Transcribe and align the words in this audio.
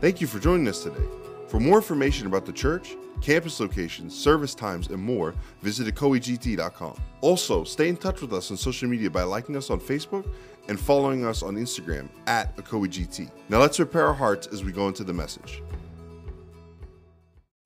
Thank 0.00 0.20
you 0.20 0.26
for 0.26 0.38
joining 0.38 0.68
us 0.68 0.82
today. 0.82 1.04
For 1.48 1.60
more 1.60 1.76
information 1.76 2.26
about 2.26 2.44
the 2.44 2.52
church, 2.52 2.96
campus 3.20 3.60
locations, 3.60 4.14
service 4.14 4.54
times, 4.54 4.88
and 4.88 5.00
more, 5.00 5.34
visit 5.62 5.86
ecoegt.com. 5.86 6.96
Also, 7.20 7.64
stay 7.64 7.88
in 7.88 7.96
touch 7.96 8.20
with 8.20 8.32
us 8.32 8.50
on 8.50 8.56
social 8.56 8.88
media 8.88 9.08
by 9.08 9.22
liking 9.22 9.56
us 9.56 9.70
on 9.70 9.80
Facebook 9.80 10.28
and 10.68 10.78
following 10.78 11.24
us 11.24 11.42
on 11.42 11.54
Instagram 11.54 12.08
at 12.26 12.56
ecoegt. 12.56 13.30
Now 13.48 13.60
let's 13.60 13.76
prepare 13.76 14.06
our 14.06 14.14
hearts 14.14 14.46
as 14.48 14.64
we 14.64 14.72
go 14.72 14.88
into 14.88 15.04
the 15.04 15.14
message. 15.14 15.62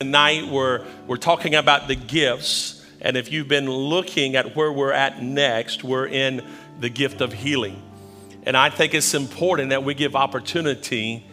Tonight 0.01 0.47
we're, 0.49 0.87
we're 1.07 1.17
talking 1.17 1.55
about 1.55 1.89
the 1.89 1.97
gifts, 1.97 2.87
and 3.01 3.17
if 3.17 3.33
you've 3.33 3.49
been 3.49 3.71
looking 3.71 4.37
at 4.37 4.55
where 4.55 4.73
we're 4.73 4.93
at 4.93 5.23
next, 5.23 5.83
we're 5.83 6.07
in 6.07 6.47
the 6.79 6.89
gift 6.89 7.21
of 7.21 7.33
healing. 7.33 7.83
And 8.45 8.57
I 8.57 8.71
think 8.71 8.95
it's 8.95 9.15
important 9.15 9.71
that 9.71 9.83
we 9.83 9.95
give 9.95 10.15
opportunity 10.15 11.28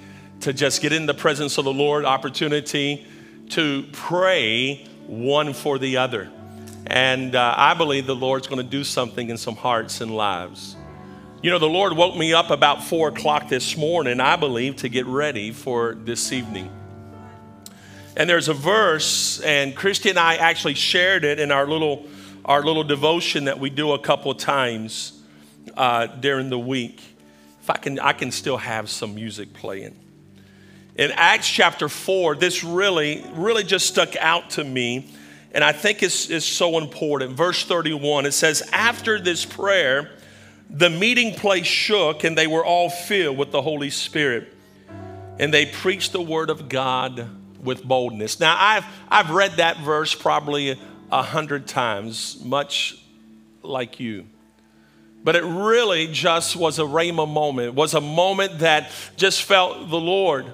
to 0.46 0.54
just 0.54 0.80
get 0.80 0.94
in 0.94 1.08
the 1.08 1.14
presence 1.16 1.58
of 1.58 1.66
the 1.66 1.74
Lord, 1.74 2.06
opportunity 2.06 3.04
to 3.50 3.84
pray 3.92 4.88
one 5.08 5.54
for 5.54 5.80
the 5.80 5.98
other. 5.98 6.30
And 6.86 7.34
uh, 7.34 7.56
I 7.58 7.74
believe 7.74 8.06
the 8.06 8.16
Lord's 8.16 8.46
going 8.46 8.62
to 8.62 8.70
do 8.70 8.84
something 8.84 9.32
in 9.32 9.38
some 9.38 9.56
hearts 9.56 10.02
and 10.02 10.16
lives. 10.16 10.76
You 11.42 11.50
know, 11.50 11.58
the 11.58 11.66
Lord 11.66 11.94
woke 11.94 12.16
me 12.16 12.32
up 12.32 12.52
about 12.52 12.84
four 12.84 13.08
o'clock 13.08 13.50
this 13.50 13.76
morning, 13.76 14.20
I 14.20 14.36
believe, 14.36 14.76
to 14.78 14.88
get 14.88 15.08
ready 15.08 15.52
for 15.52 15.96
this 15.96 16.32
evening. 16.32 16.70
And 18.16 18.30
there's 18.30 18.48
a 18.48 18.54
verse, 18.54 19.42
and 19.42 19.76
Christy 19.76 20.12
and 20.12 20.20
I 20.20 20.36
actually 20.36 20.76
shared 20.76 21.26
it 21.26 21.40
in 21.40 21.52
our 21.52 21.66
little, 21.66 22.06
our 22.46 22.62
little 22.62 22.84
devotion 22.84 23.46
that 23.46 23.58
we 23.60 23.72
do 23.72 23.94
a 23.94 24.00
couple 24.00 24.30
of 24.30 24.38
times 24.38 25.24
uh, 25.76 26.06
during 26.06 26.52
the 26.52 26.60
week. 26.60 27.02
If 27.64 27.72
I 27.72 27.78
can, 27.78 28.00
I 28.00 28.14
can 28.14 28.30
still 28.30 28.58
have 28.58 28.92
some 28.92 29.16
music 29.16 29.52
playing. 29.52 29.96
In 30.96 31.12
Acts 31.12 31.50
chapter 31.50 31.90
4, 31.90 32.36
this 32.36 32.64
really, 32.64 33.24
really 33.34 33.64
just 33.64 33.86
stuck 33.88 34.16
out 34.16 34.52
to 34.52 34.64
me, 34.64 35.10
and 35.52 35.64
I 35.64 35.74
think 35.74 36.04
it's, 36.04 36.30
it's 36.30 36.46
so 36.46 36.78
important. 36.78 37.34
Verse 37.34 37.64
31, 37.64 38.26
it 38.26 38.32
says, 38.32 38.64
After 38.72 39.20
this 39.20 39.44
prayer, 39.44 40.12
the 40.70 40.90
meeting 40.90 41.34
place 41.34 41.68
shook, 41.68 42.24
and 42.24 42.38
they 42.38 42.48
were 42.48 42.64
all 42.64 42.90
filled 42.90 43.38
with 43.38 43.52
the 43.52 43.62
Holy 43.62 43.90
Spirit. 43.90 44.54
And 45.38 45.54
they 45.54 45.66
preached 45.66 46.14
the 46.14 46.22
word 46.22 46.50
of 46.50 46.70
God 46.70 47.30
with 47.62 47.84
boldness. 47.84 48.40
Now, 48.40 48.56
I've, 48.58 48.86
I've 49.10 49.32
read 49.32 49.54
that 49.58 49.78
verse 49.80 50.16
probably 50.16 50.80
a 51.12 51.24
hundred 51.24 51.68
times, 51.68 52.42
much 52.44 52.98
like 53.64 54.00
you. 54.00 54.26
But 55.24 55.36
it 55.36 55.44
really 55.44 56.08
just 56.08 56.56
was 56.56 56.80
a 56.80 56.84
Rhema 56.84 57.28
moment, 57.28 57.74
was 57.74 57.94
a 57.94 58.02
moment 58.02 58.60
that 58.60 58.92
just 59.18 59.44
felt 59.44 59.90
the 59.90 60.00
Lord. 60.00 60.54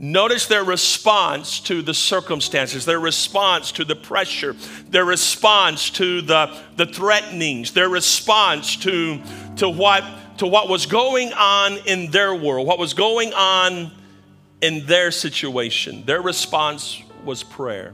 Notice 0.00 0.46
their 0.46 0.62
response 0.62 1.58
to 1.60 1.82
the 1.82 1.92
circumstances, 1.92 2.84
their 2.84 3.00
response 3.00 3.72
to 3.72 3.84
the 3.84 3.96
pressure, 3.96 4.54
their 4.90 5.04
response 5.04 5.90
to 5.90 6.22
the, 6.22 6.56
the 6.76 6.86
threatenings, 6.86 7.72
their 7.72 7.88
response 7.88 8.76
to, 8.76 9.20
to, 9.56 9.68
what, 9.68 10.04
to 10.38 10.46
what 10.46 10.68
was 10.68 10.86
going 10.86 11.32
on 11.32 11.78
in 11.86 12.12
their 12.12 12.32
world, 12.32 12.64
what 12.64 12.78
was 12.78 12.94
going 12.94 13.32
on 13.34 13.90
in 14.60 14.86
their 14.86 15.10
situation. 15.10 16.04
Their 16.04 16.22
response 16.22 17.02
was 17.24 17.42
prayer. 17.42 17.92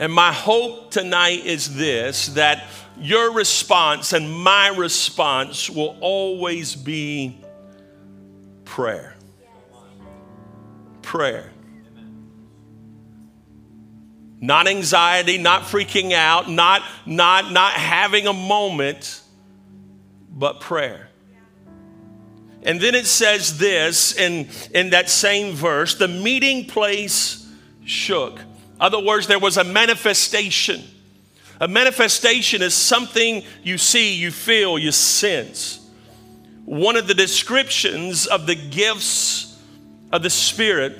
And 0.00 0.12
my 0.12 0.32
hope 0.32 0.90
tonight 0.90 1.44
is 1.44 1.76
this 1.76 2.28
that 2.28 2.64
your 2.98 3.32
response 3.32 4.12
and 4.12 4.32
my 4.32 4.68
response 4.68 5.70
will 5.70 5.96
always 6.00 6.74
be 6.74 7.38
prayer. 8.64 9.14
Prayer. 11.02 11.50
Not 14.40 14.68
anxiety, 14.68 15.36
not 15.36 15.62
freaking 15.62 16.12
out, 16.12 16.48
not, 16.48 16.82
not, 17.04 17.52
not 17.52 17.74
having 17.74 18.26
a 18.26 18.32
moment, 18.32 19.20
but 20.30 20.60
prayer. 20.60 21.10
And 22.62 22.80
then 22.80 22.94
it 22.94 23.06
says 23.06 23.58
this 23.58 24.16
in, 24.16 24.48
in 24.74 24.90
that 24.90 25.08
same 25.08 25.54
verse 25.54 25.94
the 25.94 26.08
meeting 26.08 26.66
place 26.66 27.46
shook. 27.84 28.40
Other 28.78 28.98
words, 28.98 29.26
there 29.26 29.38
was 29.38 29.56
a 29.56 29.64
manifestation. 29.64 30.82
A 31.60 31.68
manifestation 31.68 32.62
is 32.62 32.72
something 32.72 33.42
you 33.62 33.76
see, 33.76 34.14
you 34.14 34.30
feel, 34.30 34.78
you 34.78 34.92
sense. 34.92 35.86
One 36.64 36.96
of 36.96 37.06
the 37.06 37.14
descriptions 37.14 38.26
of 38.26 38.46
the 38.46 38.54
gifts 38.54 39.49
of 40.12 40.22
the 40.22 40.30
Spirit 40.30 40.98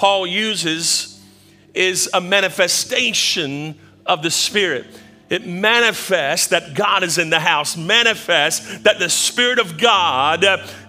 Paul 0.00 0.26
uses 0.26 1.22
is 1.74 2.08
a 2.14 2.22
manifestation 2.22 3.78
of 4.06 4.22
the 4.22 4.30
Spirit. 4.30 4.86
It 5.28 5.46
manifests 5.46 6.46
that 6.46 6.72
God 6.72 7.02
is 7.02 7.18
in 7.18 7.28
the 7.28 7.38
house, 7.38 7.76
manifests 7.76 8.78
that 8.78 8.98
the 8.98 9.10
Spirit 9.10 9.58
of 9.58 9.76
God 9.76 10.42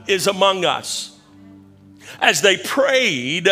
is 0.08 0.28
among 0.28 0.64
us. 0.64 1.20
As 2.22 2.42
they 2.42 2.56
prayed, 2.56 3.50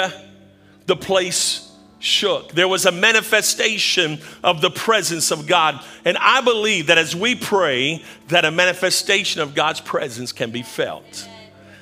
the 0.85 0.95
place 0.95 1.69
shook. 1.99 2.53
There 2.53 2.69
was 2.69 2.85
a 2.85 2.91
manifestation 2.93 4.19
of 4.41 4.61
the 4.61 4.71
presence 4.71 5.29
of 5.29 5.45
God. 5.45 5.83
And 6.05 6.17
I 6.17 6.39
believe 6.39 6.88
that 6.88 6.97
as 6.97 7.13
we 7.13 7.35
pray, 7.35 8.01
that 8.29 8.45
a 8.45 8.51
manifestation 8.51 9.41
of 9.41 9.55
God's 9.55 9.81
presence 9.81 10.31
can 10.31 10.51
be 10.51 10.63
felt. 10.63 11.27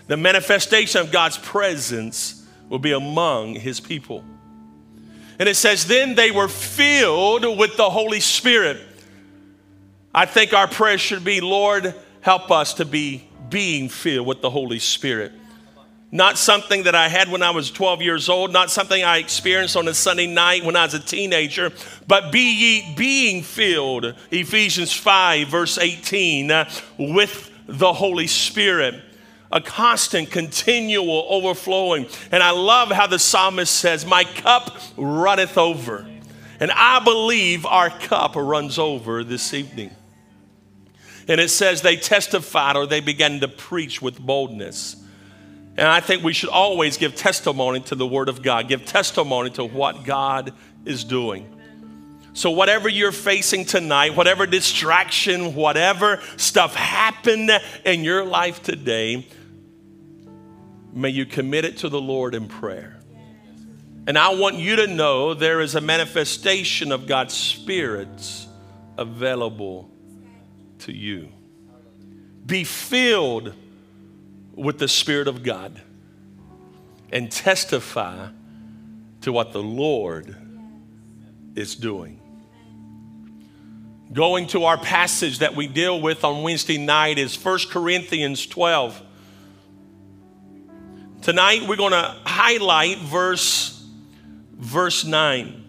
The 0.07 0.17
manifestation 0.17 1.01
of 1.01 1.11
God's 1.11 1.37
presence 1.37 2.45
will 2.69 2.79
be 2.79 2.91
among 2.91 3.55
his 3.55 3.79
people. 3.79 4.23
And 5.39 5.47
it 5.47 5.55
says, 5.55 5.85
then 5.85 6.15
they 6.15 6.31
were 6.31 6.47
filled 6.47 7.57
with 7.57 7.77
the 7.77 7.89
Holy 7.89 8.19
Spirit. 8.19 8.81
I 10.13 10.25
think 10.25 10.53
our 10.53 10.67
prayer 10.67 10.97
should 10.97 11.23
be, 11.23 11.41
Lord, 11.41 11.93
help 12.21 12.49
us 12.49 12.75
to 12.75 12.85
be 12.85 13.27
being 13.49 13.89
filled 13.89 14.25
with 14.25 14.41
the 14.41 14.49
Holy 14.49 14.79
Spirit. 14.79 15.31
Not 16.09 16.37
something 16.37 16.83
that 16.83 16.95
I 16.95 17.09
had 17.09 17.29
when 17.29 17.43
I 17.43 17.51
was 17.51 17.69
12 17.69 18.01
years 18.01 18.29
old, 18.29 18.53
not 18.53 18.71
something 18.71 19.03
I 19.03 19.17
experienced 19.17 19.75
on 19.75 19.87
a 19.89 19.93
Sunday 19.93 20.25
night 20.25 20.63
when 20.63 20.77
I 20.77 20.85
was 20.85 20.93
a 20.93 20.99
teenager, 20.99 21.71
but 22.07 22.31
be 22.31 22.39
ye 22.39 22.95
being 22.95 23.43
filled, 23.43 24.15
Ephesians 24.31 24.93
5, 24.93 25.49
verse 25.49 25.77
18, 25.77 26.49
uh, 26.49 26.69
with 26.97 27.51
the 27.67 27.91
Holy 27.91 28.27
Spirit. 28.27 29.03
A 29.51 29.61
constant, 29.61 30.29
continual 30.29 31.25
overflowing. 31.29 32.07
And 32.31 32.43
I 32.43 32.51
love 32.51 32.91
how 32.91 33.07
the 33.07 33.19
psalmist 33.19 33.73
says, 33.73 34.05
My 34.05 34.23
cup 34.23 34.77
runneth 34.97 35.57
over. 35.57 36.07
And 36.59 36.71
I 36.71 36.99
believe 37.03 37.65
our 37.65 37.89
cup 37.89 38.35
runs 38.35 38.79
over 38.79 39.23
this 39.23 39.53
evening. 39.53 39.91
And 41.27 41.41
it 41.41 41.49
says 41.49 41.81
they 41.81 41.97
testified 41.97 42.75
or 42.75 42.87
they 42.87 43.01
began 43.01 43.39
to 43.41 43.47
preach 43.47 44.01
with 44.01 44.19
boldness. 44.19 44.95
And 45.77 45.87
I 45.87 45.99
think 45.99 46.23
we 46.23 46.33
should 46.33 46.49
always 46.49 46.97
give 46.97 47.15
testimony 47.15 47.81
to 47.81 47.95
the 47.95 48.07
Word 48.07 48.29
of 48.29 48.41
God, 48.41 48.67
give 48.67 48.85
testimony 48.85 49.51
to 49.51 49.63
what 49.63 50.03
God 50.05 50.53
is 50.85 51.03
doing. 51.03 51.56
So, 52.37 52.51
whatever 52.51 52.87
you're 52.87 53.11
facing 53.11 53.65
tonight, 53.65 54.15
whatever 54.15 54.45
distraction, 54.45 55.55
whatever 55.55 56.21
stuff 56.35 56.75
happened 56.75 57.49
in 57.83 58.03
your 58.03 58.23
life 58.23 58.61
today, 58.61 59.27
may 60.93 61.09
you 61.09 61.25
commit 61.25 61.65
it 61.65 61.77
to 61.77 61.89
the 61.89 61.99
Lord 61.99 62.35
in 62.35 62.47
prayer. 62.47 62.99
And 64.05 64.19
I 64.19 64.35
want 64.35 64.57
you 64.57 64.75
to 64.75 64.85
know 64.85 65.33
there 65.33 65.61
is 65.61 65.73
a 65.73 65.81
manifestation 65.81 66.91
of 66.91 67.07
God's 67.07 67.33
Spirit 67.33 68.45
available 68.99 69.89
to 70.81 70.93
you. 70.93 71.29
Be 72.45 72.63
filled 72.65 73.55
with 74.53 74.77
the 74.77 74.87
Spirit 74.87 75.27
of 75.27 75.41
God 75.41 75.81
and 77.11 77.31
testify 77.31 78.27
to 79.21 79.31
what 79.31 79.53
the 79.53 79.63
Lord 79.63 80.35
is 81.55 81.75
doing. 81.75 82.21
Going 84.13 84.47
to 84.47 84.63
our 84.63 84.77
passage 84.77 85.39
that 85.39 85.55
we 85.55 85.67
deal 85.67 85.99
with 85.99 86.23
on 86.23 86.41
Wednesday 86.41 86.77
night 86.77 87.17
is 87.17 87.35
1 87.35 87.59
Corinthians 87.69 88.45
12. 88.47 89.01
Tonight 91.21 91.67
we're 91.67 91.75
going 91.75 91.91
to 91.91 92.15
highlight 92.23 92.99
verse 92.99 93.85
verse 94.53 95.03
9. 95.03 95.65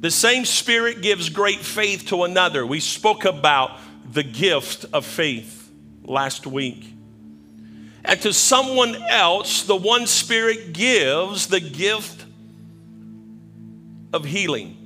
The 0.00 0.10
same 0.10 0.44
Spirit 0.44 1.02
gives 1.02 1.30
great 1.30 1.60
faith 1.60 2.06
to 2.08 2.24
another. 2.24 2.64
We 2.64 2.78
spoke 2.78 3.24
about 3.24 3.78
the 4.12 4.22
gift 4.22 4.86
of 4.92 5.04
faith 5.04 5.70
last 6.04 6.46
week. 6.46 6.94
And 8.04 8.20
to 8.20 8.32
someone 8.32 8.94
else, 9.08 9.62
the 9.62 9.74
one 9.76 10.06
Spirit 10.06 10.74
gives 10.74 11.46
the 11.48 11.60
gift 11.60 12.24
of 14.12 14.24
healing. 14.24 14.83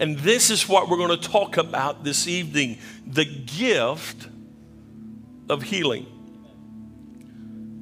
And 0.00 0.18
this 0.18 0.50
is 0.50 0.68
what 0.68 0.88
we're 0.88 0.96
going 0.96 1.18
to 1.18 1.28
talk 1.28 1.56
about 1.56 2.04
this 2.04 2.28
evening 2.28 2.78
the 3.06 3.24
gift 3.24 4.28
of 5.48 5.62
healing. 5.62 6.06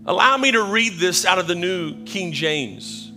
Allow 0.06 0.36
me 0.36 0.52
to 0.52 0.62
read 0.62 0.94
this 0.94 1.24
out 1.24 1.38
of 1.38 1.48
the 1.48 1.54
New 1.54 2.04
King 2.04 2.32
James. 2.32 3.10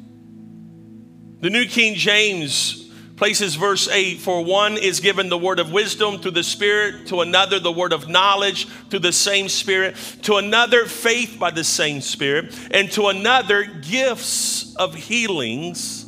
The 1.42 1.50
New 1.50 1.68
King 1.68 1.96
James 1.96 2.90
places 3.16 3.56
verse 3.56 3.88
8 3.88 4.19
For 4.19 4.44
one 4.44 4.75
is 4.78 5.00
given 5.00 5.30
the 5.30 5.38
word 5.38 5.60
of 5.60 5.72
wisdom 5.72 6.18
through 6.18 6.31
the 6.31 6.44
Spirit, 6.44 7.07
to 7.07 7.22
another 7.22 7.60
the 7.60 7.72
word 7.72 7.94
of 7.94 8.10
knowledge 8.10 8.68
through 8.90 9.00
the 9.00 9.13
same 9.13 9.48
Spirit, 9.50 9.96
to 10.24 10.36
another 10.36 10.86
faith 10.86 11.38
by 11.40 11.51
the 11.51 11.63
same 11.63 12.01
Spirit, 12.01 12.57
and 12.72 12.92
to 12.94 13.07
another 13.07 13.66
gifts 13.66 14.75
of 14.75 14.96
healings 14.96 16.06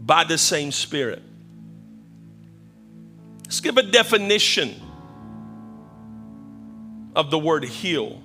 by 0.00 0.24
the 0.24 0.38
same 0.38 0.72
Spirit. 0.72 1.22
Let's 3.48 3.60
give 3.60 3.78
a 3.78 3.82
definition 3.82 4.78
of 7.16 7.30
the 7.30 7.38
word 7.38 7.64
heal. 7.64 8.20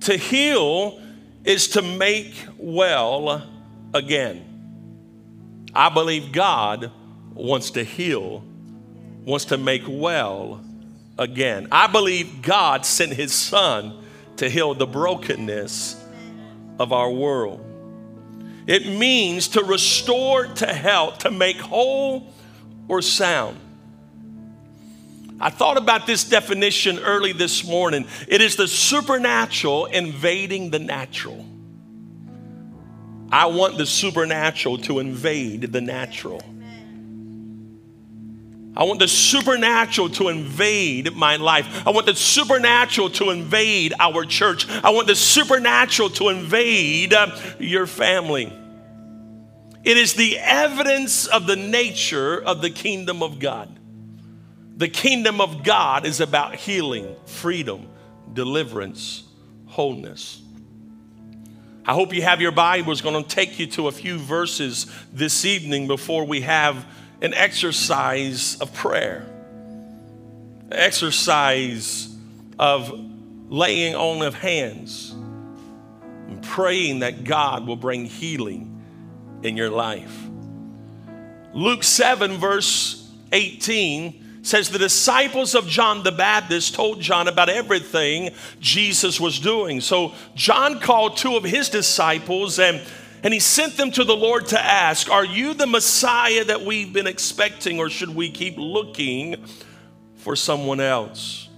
To 0.00 0.16
heal 0.16 0.98
is 1.44 1.68
to 1.68 1.82
make 1.82 2.34
well 2.56 3.46
again. 3.92 5.68
I 5.74 5.90
believe 5.90 6.32
God 6.32 6.90
wants 7.34 7.72
to 7.72 7.84
heal, 7.84 8.42
wants 9.26 9.44
to 9.44 9.58
make 9.58 9.82
well 9.86 10.64
again. 11.18 11.68
I 11.70 11.86
believe 11.88 12.40
God 12.40 12.86
sent 12.86 13.12
his 13.12 13.34
son 13.34 14.02
to 14.36 14.48
heal 14.48 14.72
the 14.72 14.86
brokenness 14.86 16.02
of 16.78 16.94
our 16.94 17.10
world. 17.10 17.62
It 18.66 18.86
means 18.86 19.48
to 19.48 19.62
restore, 19.62 20.46
to 20.46 20.72
health, 20.72 21.18
to 21.18 21.30
make 21.30 21.58
whole 21.58 22.32
or 22.88 23.02
sound. 23.02 23.58
I 25.42 25.50
thought 25.50 25.76
about 25.76 26.06
this 26.06 26.22
definition 26.22 27.00
early 27.00 27.32
this 27.32 27.66
morning. 27.66 28.06
It 28.28 28.40
is 28.40 28.54
the 28.54 28.68
supernatural 28.68 29.86
invading 29.86 30.70
the 30.70 30.78
natural. 30.78 31.44
I 33.32 33.46
want 33.46 33.76
the 33.76 33.84
supernatural 33.84 34.78
to 34.78 35.00
invade 35.00 35.72
the 35.72 35.80
natural. 35.80 36.40
I 38.76 38.84
want 38.84 39.00
the 39.00 39.08
supernatural 39.08 40.10
to 40.10 40.28
invade 40.28 41.12
my 41.16 41.34
life. 41.34 41.88
I 41.88 41.90
want 41.90 42.06
the 42.06 42.14
supernatural 42.14 43.10
to 43.10 43.30
invade 43.30 43.94
our 43.98 44.24
church. 44.24 44.68
I 44.70 44.90
want 44.90 45.08
the 45.08 45.16
supernatural 45.16 46.10
to 46.10 46.28
invade 46.28 47.14
uh, 47.14 47.36
your 47.58 47.88
family. 47.88 48.52
It 49.82 49.96
is 49.96 50.14
the 50.14 50.38
evidence 50.38 51.26
of 51.26 51.48
the 51.48 51.56
nature 51.56 52.40
of 52.40 52.62
the 52.62 52.70
kingdom 52.70 53.24
of 53.24 53.40
God. 53.40 53.80
The 54.76 54.88
kingdom 54.88 55.40
of 55.40 55.64
God 55.64 56.06
is 56.06 56.20
about 56.20 56.54
healing, 56.54 57.14
freedom, 57.26 57.88
deliverance, 58.32 59.24
wholeness. 59.66 60.40
I 61.84 61.92
hope 61.92 62.14
you 62.14 62.22
have 62.22 62.40
your 62.40 62.52
Bibles. 62.52 63.00
Going 63.00 63.22
to 63.22 63.28
take 63.28 63.58
you 63.58 63.66
to 63.68 63.88
a 63.88 63.92
few 63.92 64.18
verses 64.18 64.86
this 65.12 65.44
evening 65.44 65.88
before 65.88 66.24
we 66.24 66.40
have 66.42 66.86
an 67.20 67.34
exercise 67.34 68.56
of 68.60 68.72
prayer, 68.72 69.26
an 70.70 70.72
exercise 70.72 72.08
of 72.58 72.92
laying 73.48 73.94
on 73.94 74.22
of 74.22 74.34
hands 74.34 75.10
and 75.10 76.42
praying 76.42 77.00
that 77.00 77.24
God 77.24 77.66
will 77.66 77.76
bring 77.76 78.06
healing 78.06 78.82
in 79.42 79.56
your 79.56 79.70
life. 79.70 80.16
Luke 81.52 81.82
7, 81.82 82.38
verse 82.38 83.10
18 83.32 84.21
says 84.42 84.68
the 84.68 84.78
disciples 84.78 85.54
of 85.54 85.66
John 85.66 86.02
the 86.02 86.12
Baptist 86.12 86.74
told 86.74 87.00
John 87.00 87.28
about 87.28 87.48
everything 87.48 88.30
Jesus 88.60 89.20
was 89.20 89.38
doing. 89.38 89.80
So 89.80 90.14
John 90.34 90.80
called 90.80 91.16
two 91.16 91.36
of 91.36 91.44
his 91.44 91.68
disciples 91.68 92.58
and 92.58 92.80
and 93.24 93.32
he 93.32 93.40
sent 93.40 93.76
them 93.76 93.92
to 93.92 94.04
the 94.04 94.16
Lord 94.16 94.48
to 94.48 94.60
ask, 94.60 95.08
Are 95.08 95.24
you 95.24 95.54
the 95.54 95.66
Messiah 95.66 96.44
that 96.44 96.62
we've 96.62 96.92
been 96.92 97.06
expecting, 97.06 97.78
or 97.78 97.88
should 97.88 98.14
we 98.14 98.30
keep 98.30 98.56
looking 98.58 99.44
for 100.16 100.34
someone 100.34 100.80
else? 100.80 101.48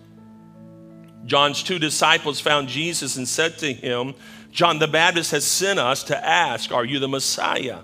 John's 1.24 1.62
two 1.62 1.78
disciples 1.78 2.38
found 2.38 2.68
Jesus 2.68 3.16
and 3.16 3.26
said 3.26 3.56
to 3.58 3.72
him, 3.72 4.14
John 4.50 4.78
the 4.78 4.86
Baptist 4.86 5.30
has 5.30 5.44
sent 5.44 5.78
us 5.78 6.04
to 6.04 6.26
ask, 6.26 6.70
Are 6.70 6.84
you 6.84 6.98
the 6.98 7.08
Messiah? 7.08 7.78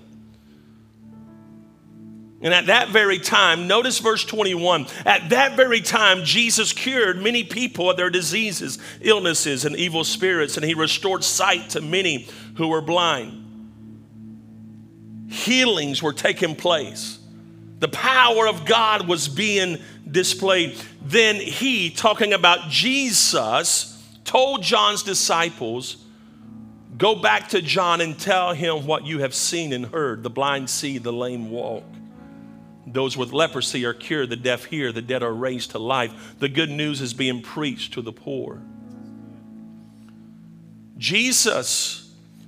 And 2.43 2.53
at 2.55 2.65
that 2.67 2.89
very 2.89 3.19
time, 3.19 3.67
notice 3.67 3.99
verse 3.99 4.25
21 4.25 4.87
at 5.05 5.29
that 5.29 5.55
very 5.55 5.79
time, 5.79 6.23
Jesus 6.23 6.73
cured 6.73 7.21
many 7.21 7.43
people 7.43 7.91
of 7.91 7.97
their 7.97 8.09
diseases, 8.09 8.79
illnesses, 8.99 9.63
and 9.63 9.75
evil 9.75 10.03
spirits, 10.03 10.57
and 10.57 10.65
he 10.65 10.73
restored 10.73 11.23
sight 11.23 11.69
to 11.71 11.81
many 11.81 12.27
who 12.55 12.69
were 12.69 12.81
blind. 12.81 13.37
Healings 15.29 16.01
were 16.01 16.13
taking 16.13 16.55
place, 16.55 17.19
the 17.79 17.87
power 17.87 18.47
of 18.47 18.65
God 18.65 19.07
was 19.07 19.27
being 19.27 19.77
displayed. 20.09 20.77
Then 21.03 21.35
he, 21.35 21.89
talking 21.89 22.33
about 22.33 22.69
Jesus, 22.69 24.03
told 24.25 24.63
John's 24.63 25.03
disciples, 25.03 25.97
Go 26.97 27.15
back 27.15 27.49
to 27.49 27.61
John 27.61 28.01
and 28.01 28.19
tell 28.19 28.53
him 28.53 28.85
what 28.85 29.05
you 29.05 29.19
have 29.19 29.33
seen 29.33 29.73
and 29.73 29.85
heard 29.87 30.21
the 30.21 30.29
blind 30.29 30.69
see, 30.69 30.99
the 30.99 31.13
lame 31.13 31.49
walk 31.49 31.83
those 32.87 33.15
with 33.15 33.31
leprosy 33.31 33.85
are 33.85 33.93
cured, 33.93 34.29
the 34.29 34.35
deaf 34.35 34.65
hear, 34.65 34.91
the 34.91 35.01
dead 35.01 35.23
are 35.23 35.33
raised 35.33 35.71
to 35.71 35.79
life. 35.79 36.35
The 36.39 36.49
good 36.49 36.69
news 36.69 37.01
is 37.01 37.13
being 37.13 37.41
preached 37.41 37.93
to 37.93 38.01
the 38.01 38.11
poor. 38.11 38.61
Jesus 40.97 42.01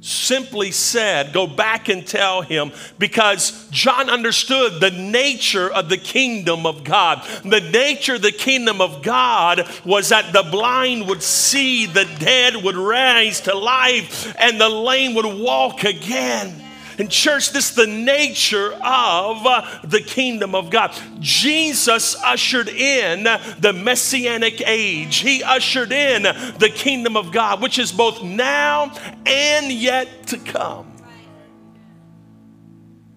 simply 0.03 0.71
said, 0.71 1.33
Go 1.33 1.47
back 1.47 1.87
and 1.87 2.05
tell 2.05 2.41
him, 2.41 2.71
because 2.99 3.67
John 3.69 4.09
understood 4.09 4.79
the 4.79 4.91
nature 4.91 5.71
of 5.71 5.89
the 5.89 5.97
kingdom 5.97 6.65
of 6.65 6.83
God. 6.83 7.25
The 7.43 7.61
nature 7.61 8.15
of 8.15 8.21
the 8.21 8.31
kingdom 8.31 8.81
of 8.81 9.01
God 9.01 9.67
was 9.85 10.09
that 10.09 10.33
the 10.33 10.43
blind 10.43 11.07
would 11.07 11.23
see, 11.23 11.85
the 11.85 12.05
dead 12.19 12.55
would 12.57 12.75
rise 12.75 13.41
to 13.41 13.55
life, 13.55 14.35
and 14.37 14.59
the 14.59 14.69
lame 14.69 15.15
would 15.15 15.25
walk 15.25 15.83
again. 15.83 16.62
And, 16.97 17.09
church, 17.09 17.51
this 17.51 17.71
is 17.71 17.75
the 17.75 17.87
nature 17.87 18.73
of 18.73 19.45
uh, 19.45 19.79
the 19.83 20.01
kingdom 20.01 20.55
of 20.55 20.69
God. 20.69 20.95
Jesus 21.19 22.15
ushered 22.23 22.69
in 22.69 23.23
the 23.23 23.73
messianic 23.73 24.61
age, 24.65 25.17
He 25.17 25.43
ushered 25.43 25.91
in 25.91 26.23
the 26.23 26.71
kingdom 26.73 27.17
of 27.17 27.31
God, 27.31 27.61
which 27.61 27.79
is 27.79 27.91
both 27.91 28.23
now 28.23 28.93
and 29.25 29.71
yet 29.71 30.27
to 30.27 30.37
come. 30.37 30.91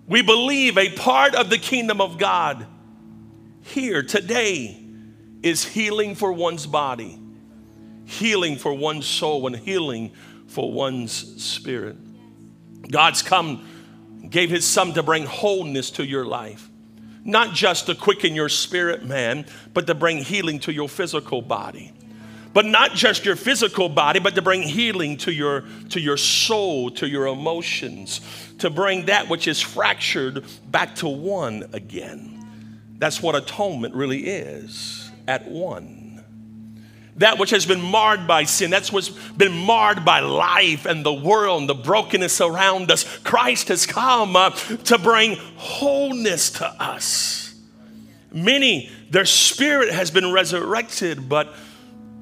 We 0.07 0.23
believe 0.23 0.79
a 0.79 0.91
part 0.91 1.35
of 1.35 1.51
the 1.51 1.59
kingdom 1.59 2.01
of 2.01 2.19
God 2.19 2.67
here 3.63 4.03
today 4.03 4.81
is 5.43 5.65
healing 5.65 6.15
for 6.15 6.33
one's 6.33 6.67
body, 6.67 7.19
healing 8.05 8.57
for 8.57 8.73
one's 8.73 9.07
soul, 9.07 9.47
and 9.47 9.57
healing 9.57 10.13
for 10.47 10.73
one's 10.73 11.43
spirit. 11.43 11.97
God's 12.91 13.23
come, 13.23 13.67
gave 14.29 14.51
his 14.51 14.65
son 14.67 14.93
to 14.95 15.03
bring 15.03 15.25
wholeness 15.25 15.91
to 15.93 16.05
your 16.05 16.25
life. 16.25 16.69
Not 17.25 17.55
just 17.55 17.87
to 17.87 17.95
quicken 17.95 18.35
your 18.35 18.49
spirit, 18.49 19.05
man, 19.05 19.47
but 19.75 19.87
to 19.89 19.95
bring 19.95 20.19
healing 20.19 20.61
to 20.61 20.73
your 20.73 20.89
physical 20.89 21.43
body. 21.43 21.93
But 22.53 22.65
not 22.65 22.95
just 22.95 23.25
your 23.25 23.37
physical 23.37 23.89
body, 23.89 24.19
but 24.19 24.35
to 24.37 24.43
bring 24.43 24.63
healing 24.63 25.19
to 25.19 25.33
your, 25.33 25.65
to 25.91 26.01
your 26.01 26.17
soul, 26.17 26.91
to 26.93 27.09
your 27.09 27.27
emotions, 27.27 28.21
to 28.59 28.71
bring 28.71 29.07
that 29.07 29.29
which 29.29 29.47
is 29.47 29.61
fractured 29.61 30.45
back 30.71 30.95
to 30.97 31.09
one 31.09 31.69
again. 31.73 32.33
That's 32.99 33.21
what 33.21 33.35
atonement 33.35 33.95
really 33.95 34.27
is 34.27 35.11
at 35.29 35.47
one 35.49 35.96
that 37.17 37.39
which 37.39 37.51
has 37.51 37.65
been 37.65 37.81
marred 37.81 38.27
by 38.27 38.45
sin, 38.45 38.71
that's 38.71 38.93
what's 38.93 39.09
been 39.09 39.57
marred 39.57 40.05
by 40.05 40.21
life 40.21 40.85
and 40.85 41.05
the 41.05 41.13
world 41.13 41.63
and 41.63 41.69
the 41.69 41.75
brokenness 41.75 42.41
around 42.41 42.91
us. 42.91 43.05
Christ 43.19 43.69
has 43.69 43.87
come 43.87 44.37
uh, 44.37 44.51
to 44.51 44.99
bring 44.99 45.37
wholeness 45.57 46.51
to 46.51 46.67
us. 46.67 47.55
Many, 48.33 48.91
their 49.11 49.25
spirit 49.25 49.91
has 49.93 50.11
been 50.11 50.31
resurrected, 50.31 51.29
but 51.29 51.55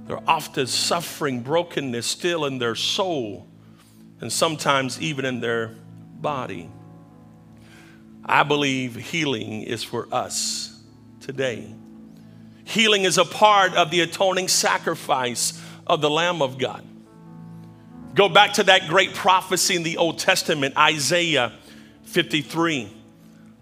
they're 0.06 0.22
often 0.28 0.66
suffering 0.66 1.40
brokenness 1.40 2.06
still 2.06 2.44
in 2.44 2.58
their 2.58 2.76
soul 2.76 3.48
and 4.20 4.32
sometimes 4.32 5.00
even 5.00 5.24
in 5.24 5.40
their 5.40 5.74
body. 6.20 6.70
I 8.24 8.42
believe 8.44 8.94
healing 8.94 9.62
is 9.62 9.82
for 9.82 10.08
us 10.12 10.80
today. 11.20 11.74
Healing 12.64 13.04
is 13.04 13.18
a 13.18 13.24
part 13.24 13.74
of 13.74 13.90
the 13.90 14.00
atoning 14.00 14.48
sacrifice 14.48 15.60
of 15.86 16.00
the 16.00 16.10
Lamb 16.10 16.42
of 16.42 16.58
God. 16.58 16.84
Go 18.14 18.28
back 18.28 18.54
to 18.54 18.64
that 18.64 18.88
great 18.88 19.14
prophecy 19.14 19.76
in 19.76 19.82
the 19.82 19.96
Old 19.96 20.18
Testament, 20.18 20.76
Isaiah 20.76 21.52
53. 22.04 22.90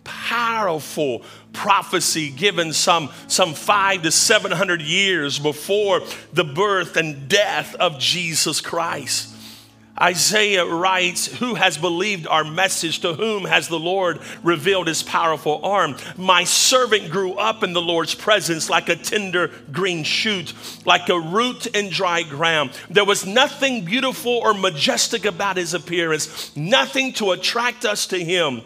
Powerful 0.04 1.24
prophecy 1.52 2.30
given 2.30 2.72
some, 2.72 3.10
some 3.28 3.54
five 3.54 4.02
to 4.02 4.10
700 4.10 4.82
years 4.82 5.38
before 5.38 6.00
the 6.32 6.44
birth 6.44 6.96
and 6.96 7.28
death 7.28 7.74
of 7.76 7.98
Jesus 7.98 8.60
Christ. 8.60 9.31
Isaiah 10.00 10.64
writes, 10.64 11.26
Who 11.38 11.54
has 11.54 11.76
believed 11.76 12.26
our 12.26 12.44
message? 12.44 13.00
To 13.00 13.12
whom 13.12 13.44
has 13.44 13.68
the 13.68 13.78
Lord 13.78 14.20
revealed 14.42 14.86
his 14.86 15.02
powerful 15.02 15.60
arm? 15.62 15.96
My 16.16 16.44
servant 16.44 17.10
grew 17.10 17.34
up 17.34 17.62
in 17.62 17.74
the 17.74 17.82
Lord's 17.82 18.14
presence 18.14 18.70
like 18.70 18.88
a 18.88 18.96
tender 18.96 19.50
green 19.70 20.02
shoot, 20.02 20.54
like 20.86 21.08
a 21.10 21.20
root 21.20 21.66
in 21.66 21.90
dry 21.90 22.22
ground. 22.22 22.70
There 22.88 23.04
was 23.04 23.26
nothing 23.26 23.84
beautiful 23.84 24.32
or 24.32 24.54
majestic 24.54 25.26
about 25.26 25.58
his 25.58 25.74
appearance, 25.74 26.56
nothing 26.56 27.12
to 27.14 27.32
attract 27.32 27.84
us 27.84 28.06
to 28.08 28.24
him. 28.24 28.62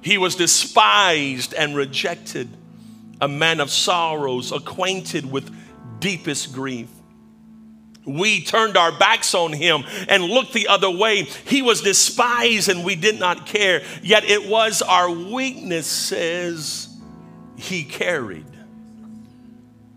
He 0.00 0.16
was 0.16 0.36
despised 0.36 1.52
and 1.54 1.76
rejected, 1.76 2.48
a 3.20 3.28
man 3.28 3.60
of 3.60 3.70
sorrows, 3.70 4.52
acquainted 4.52 5.30
with 5.30 5.54
deepest 6.00 6.54
grief 6.54 6.88
we 8.04 8.42
turned 8.42 8.76
our 8.76 8.96
backs 8.98 9.34
on 9.34 9.52
him 9.52 9.84
and 10.08 10.24
looked 10.24 10.52
the 10.52 10.68
other 10.68 10.90
way. 10.90 11.22
He 11.22 11.62
was 11.62 11.82
despised 11.82 12.68
and 12.68 12.84
we 12.84 12.96
did 12.96 13.18
not 13.18 13.46
care. 13.46 13.82
Yet 14.02 14.24
it 14.24 14.48
was 14.48 14.82
our 14.82 15.10
weaknesses 15.10 16.88
he 17.56 17.84
carried. 17.84 18.46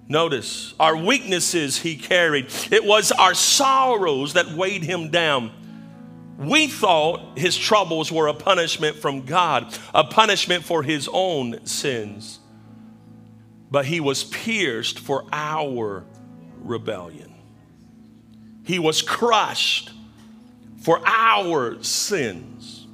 Notice, 0.07 0.75
our 0.79 0.95
weaknesses 0.95 1.79
he 1.79 1.95
carried. 1.95 2.47
It 2.71 2.85
was 2.85 3.11
our 3.11 3.33
sorrows 3.33 4.33
that 4.33 4.51
weighed 4.51 4.83
him 4.83 5.09
down. 5.09 5.51
We 6.37 6.67
thought 6.67 7.39
his 7.39 7.57
troubles 7.57 8.11
were 8.11 8.27
a 8.27 8.33
punishment 8.33 8.97
from 8.97 9.21
God, 9.21 9.75
a 9.95 10.03
punishment 10.03 10.63
for 10.63 10.83
his 10.83 11.09
own 11.11 11.65
sins. 11.65 12.39
But 13.71 13.85
he 13.87 13.99
was 13.99 14.25
pierced 14.25 14.99
for 14.99 15.25
our 15.31 16.05
rebellion. 16.59 17.34
He 18.65 18.79
was 18.79 19.01
crushed 19.01 19.91
for 20.81 21.01
our 21.07 21.81
sins. 21.83 22.87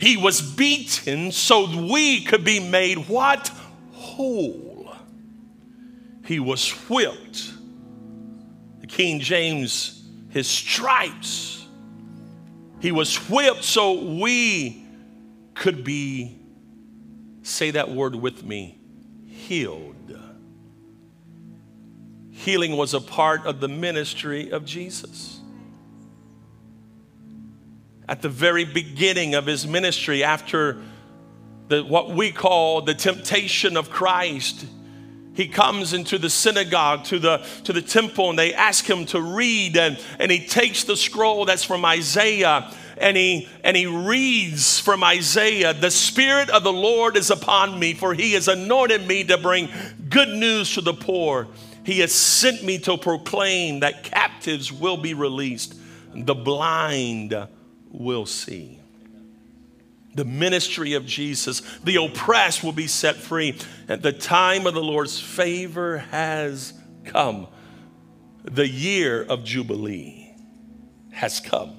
He 0.00 0.16
was 0.16 0.40
beaten 0.40 1.32
so 1.32 1.66
we 1.88 2.24
could 2.24 2.44
be 2.44 2.60
made 2.60 3.08
what? 3.08 3.50
Whole. 3.92 4.94
He 6.24 6.40
was 6.40 6.70
whipped. 6.88 7.52
The 8.80 8.86
King 8.86 9.20
James, 9.20 10.08
his 10.30 10.46
stripes. 10.46 11.66
He 12.80 12.92
was 12.92 13.16
whipped 13.28 13.64
so 13.64 13.92
we 14.04 14.86
could 15.54 15.84
be, 15.84 16.38
say 17.42 17.72
that 17.72 17.90
word 17.90 18.14
with 18.14 18.44
me, 18.44 18.78
healed. 19.26 19.93
Healing 22.44 22.76
was 22.76 22.92
a 22.92 23.00
part 23.00 23.46
of 23.46 23.60
the 23.60 23.68
ministry 23.68 24.50
of 24.50 24.66
Jesus. 24.66 25.40
At 28.06 28.20
the 28.20 28.28
very 28.28 28.66
beginning 28.66 29.34
of 29.34 29.46
his 29.46 29.66
ministry, 29.66 30.22
after 30.22 30.82
the, 31.68 31.82
what 31.82 32.10
we 32.10 32.32
call 32.32 32.82
the 32.82 32.92
temptation 32.92 33.78
of 33.78 33.88
Christ, 33.88 34.66
he 35.32 35.48
comes 35.48 35.94
into 35.94 36.18
the 36.18 36.28
synagogue 36.28 37.04
to 37.04 37.18
the 37.18 37.38
to 37.64 37.72
the 37.72 37.80
temple 37.80 38.28
and 38.28 38.38
they 38.38 38.52
ask 38.52 38.84
him 38.84 39.06
to 39.06 39.22
read 39.22 39.78
and, 39.78 39.98
and 40.18 40.30
he 40.30 40.46
takes 40.46 40.84
the 40.84 40.98
scroll 40.98 41.46
that's 41.46 41.64
from 41.64 41.82
isaiah 41.86 42.70
and 42.98 43.16
he 43.16 43.48
and 43.64 43.74
he 43.74 43.86
reads 43.86 44.78
from 44.78 45.02
isaiah 45.02 45.74
the 45.74 45.90
spirit 45.90 46.50
of 46.50 46.62
the 46.62 46.72
lord 46.72 47.16
is 47.16 47.30
upon 47.30 47.80
me 47.80 47.94
for 47.94 48.14
he 48.14 48.34
has 48.34 48.46
anointed 48.46 49.08
me 49.08 49.24
to 49.24 49.36
bring 49.36 49.68
good 50.08 50.28
news 50.28 50.74
to 50.74 50.80
the 50.80 50.94
poor 50.94 51.48
he 51.84 52.00
has 52.00 52.12
sent 52.12 52.64
me 52.64 52.78
to 52.78 52.96
proclaim 52.96 53.80
that 53.80 54.04
captives 54.04 54.72
will 54.72 54.96
be 54.96 55.14
released, 55.14 55.74
the 56.14 56.34
blind 56.34 57.36
will 57.90 58.26
see. 58.26 58.80
The 60.14 60.24
ministry 60.24 60.94
of 60.94 61.06
Jesus, 61.06 61.60
the 61.82 61.96
oppressed 61.96 62.62
will 62.62 62.72
be 62.72 62.86
set 62.86 63.16
free. 63.16 63.58
At 63.88 64.02
the 64.02 64.12
time 64.12 64.66
of 64.66 64.74
the 64.74 64.82
Lord's 64.82 65.20
favor 65.20 65.98
has 65.98 66.72
come. 67.04 67.48
The 68.44 68.68
year 68.68 69.22
of 69.22 69.44
Jubilee 69.44 70.32
has 71.10 71.40
come. 71.40 71.76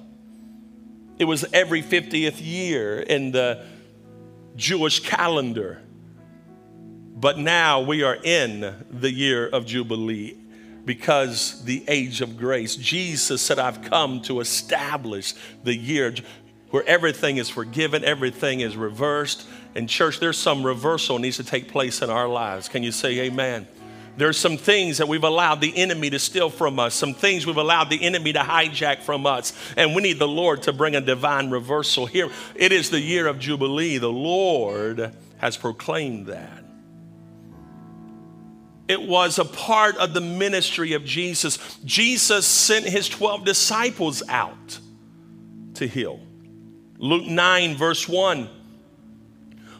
It 1.18 1.24
was 1.24 1.46
every 1.52 1.82
50th 1.82 2.36
year 2.44 3.00
in 3.00 3.32
the 3.32 3.64
Jewish 4.54 5.00
calendar. 5.00 5.80
But 7.16 7.38
now 7.38 7.80
we 7.80 8.02
are 8.02 8.18
in 8.22 8.74
the 8.90 9.10
year 9.10 9.48
of 9.48 9.64
Jubilee 9.64 10.36
because 10.84 11.64
the 11.64 11.82
age 11.88 12.20
of 12.20 12.36
grace. 12.36 12.76
Jesus 12.76 13.40
said, 13.40 13.58
I've 13.58 13.80
come 13.82 14.20
to 14.22 14.40
establish 14.40 15.32
the 15.64 15.74
year 15.74 16.14
where 16.70 16.84
everything 16.86 17.38
is 17.38 17.48
forgiven, 17.48 18.04
everything 18.04 18.60
is 18.60 18.76
reversed. 18.76 19.46
In 19.74 19.86
church, 19.86 20.20
there's 20.20 20.36
some 20.36 20.62
reversal 20.62 21.18
needs 21.18 21.38
to 21.38 21.44
take 21.44 21.68
place 21.68 22.02
in 22.02 22.10
our 22.10 22.28
lives. 22.28 22.68
Can 22.68 22.82
you 22.82 22.92
say 22.92 23.20
amen? 23.20 23.66
There's 24.18 24.38
some 24.38 24.58
things 24.58 24.98
that 24.98 25.08
we've 25.08 25.24
allowed 25.24 25.62
the 25.62 25.74
enemy 25.76 26.10
to 26.10 26.18
steal 26.18 26.50
from 26.50 26.78
us, 26.78 26.94
some 26.94 27.14
things 27.14 27.46
we've 27.46 27.56
allowed 27.56 27.88
the 27.88 28.02
enemy 28.02 28.32
to 28.34 28.40
hijack 28.40 29.02
from 29.02 29.26
us, 29.26 29.52
and 29.76 29.94
we 29.94 30.02
need 30.02 30.18
the 30.18 30.28
Lord 30.28 30.62
to 30.62 30.72
bring 30.72 30.96
a 30.96 31.00
divine 31.00 31.50
reversal 31.50 32.04
here. 32.06 32.30
It 32.54 32.72
is 32.72 32.90
the 32.90 33.00
year 33.00 33.26
of 33.26 33.38
Jubilee. 33.38 33.98
The 33.98 34.12
Lord 34.12 35.14
has 35.38 35.56
proclaimed 35.56 36.26
that. 36.26 36.65
It 38.88 39.02
was 39.02 39.38
a 39.38 39.44
part 39.44 39.96
of 39.96 40.14
the 40.14 40.20
ministry 40.20 40.92
of 40.92 41.04
Jesus. 41.04 41.58
Jesus 41.84 42.46
sent 42.46 42.86
his 42.86 43.08
12 43.08 43.44
disciples 43.44 44.22
out 44.28 44.78
to 45.74 45.86
heal. 45.86 46.20
Luke 46.98 47.26
9, 47.26 47.76
verse 47.76 48.08
1. 48.08 48.48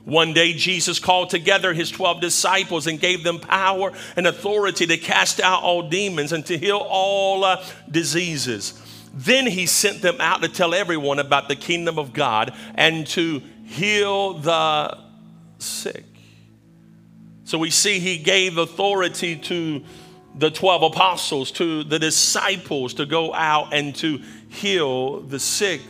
One 0.05 0.33
day, 0.33 0.53
Jesus 0.53 1.01
called 1.01 1.31
together 1.31 1.73
his 1.73 1.91
12 1.91 2.21
disciples 2.21 2.87
and 2.87 3.01
gave 3.01 3.25
them 3.25 3.41
power 3.41 3.93
and 4.15 4.27
authority 4.27 4.87
to 4.87 4.97
cast 4.97 5.41
out 5.41 5.63
all 5.63 5.89
demons 5.89 6.33
and 6.33 6.47
to 6.47 6.57
heal 6.57 6.79
all 6.79 7.43
uh, 7.43 7.65
diseases. 7.91 8.81
Then 9.13 9.47
he 9.47 9.67
sent 9.67 10.03
them 10.03 10.21
out 10.21 10.43
to 10.43 10.49
tell 10.49 10.75
everyone 10.75 11.19
about 11.19 11.49
the 11.49 11.57
kingdom 11.57 11.99
of 11.99 12.13
God 12.13 12.55
and 12.75 13.07
to 13.09 13.43
heal 13.65 14.35
the 14.35 14.99
sick. 15.59 16.05
So 17.47 17.59
we 17.59 17.71
see 17.71 18.00
he 18.00 18.19
gave 18.19 18.59
authority 18.59 19.37
to 19.37 19.85
the 20.35 20.50
12 20.50 20.83
apostles, 20.83 21.53
to 21.53 21.85
the 21.85 22.00
disciples 22.00 22.95
to 22.95 23.07
go 23.07 23.33
out 23.33 23.73
and 23.73 23.95
to 23.97 24.21
heal 24.49 25.21
the 25.21 25.38
sick. 25.38 25.81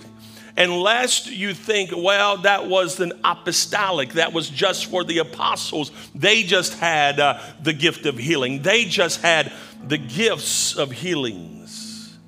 And 0.58 0.70
lest 0.70 1.30
you 1.30 1.54
think, 1.54 1.92
well, 1.96 2.36
that 2.42 2.68
was 2.68 3.00
an 3.00 3.14
apostolic, 3.25 4.12
that 4.12 4.34
was 4.34 4.50
just 4.50 4.90
for 4.90 5.02
the 5.02 5.18
apostles. 5.18 5.92
They 6.14 6.42
just 6.42 6.75
had 6.75 7.18
uh, 7.18 7.40
the 7.62 7.72
gift 7.72 8.04
of 8.04 8.18
healing, 8.18 8.60
they 8.60 8.84
just 8.84 9.22
had 9.22 9.50
the 9.82 9.98
gifts 9.98 10.76
of 10.76 10.92
healings. 10.92 12.18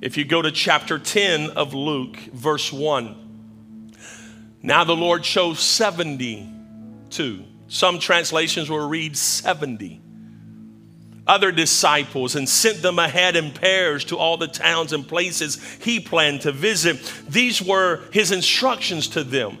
If 0.00 0.16
you 0.16 0.24
go 0.24 0.40
to 0.40 0.52
chapter 0.52 1.00
10 1.00 1.50
of 1.50 1.74
Luke, 1.74 2.16
verse 2.32 2.72
1, 2.72 3.92
now 4.62 4.84
the 4.84 4.94
Lord 4.94 5.24
chose 5.24 5.58
72 5.58 7.51
some 7.72 7.98
translations 7.98 8.68
will 8.68 8.86
read 8.86 9.16
70 9.16 9.98
other 11.26 11.50
disciples 11.50 12.36
and 12.36 12.46
sent 12.46 12.82
them 12.82 12.98
ahead 12.98 13.34
in 13.34 13.50
pairs 13.50 14.04
to 14.04 14.18
all 14.18 14.36
the 14.36 14.46
towns 14.46 14.92
and 14.92 15.08
places 15.08 15.58
he 15.80 15.98
planned 15.98 16.42
to 16.42 16.52
visit. 16.52 17.00
These 17.26 17.62
were 17.62 18.02
his 18.12 18.30
instructions 18.30 19.08
to 19.08 19.24
them. 19.24 19.56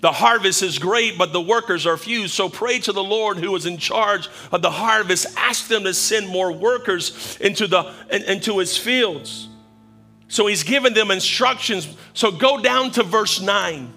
The 0.00 0.12
harvest 0.12 0.62
is 0.62 0.78
great, 0.78 1.18
but 1.18 1.34
the 1.34 1.42
workers 1.42 1.86
are 1.86 1.98
few. 1.98 2.26
So 2.26 2.48
pray 2.48 2.78
to 2.78 2.92
the 2.92 3.04
Lord 3.04 3.36
who 3.36 3.54
is 3.54 3.66
in 3.66 3.76
charge 3.76 4.30
of 4.50 4.62
the 4.62 4.70
harvest. 4.70 5.26
Ask 5.36 5.68
them 5.68 5.84
to 5.84 5.92
send 5.92 6.26
more 6.26 6.52
workers 6.52 7.36
into, 7.38 7.66
the, 7.66 7.92
into 8.10 8.60
his 8.60 8.78
fields. 8.78 9.46
So 10.28 10.46
he's 10.46 10.62
given 10.62 10.94
them 10.94 11.10
instructions. 11.10 11.86
So 12.14 12.30
go 12.30 12.62
down 12.62 12.92
to 12.92 13.02
verse 13.02 13.42
9 13.42 13.92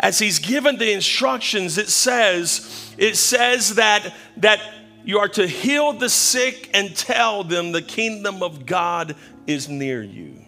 as 0.00 0.18
he's 0.18 0.38
given 0.38 0.78
the 0.78 0.92
instructions, 0.92 1.78
it 1.78 1.88
says, 1.88 2.94
it 2.98 3.16
says 3.16 3.76
that, 3.76 4.14
that 4.38 4.60
you 5.04 5.18
are 5.18 5.28
to 5.28 5.46
heal 5.46 5.92
the 5.92 6.08
sick 6.08 6.70
and 6.74 6.94
tell 6.96 7.44
them 7.44 7.72
the 7.72 7.82
kingdom 7.82 8.42
of 8.42 8.66
God 8.66 9.16
is 9.46 9.68
near 9.68 10.02
you. 10.02 10.38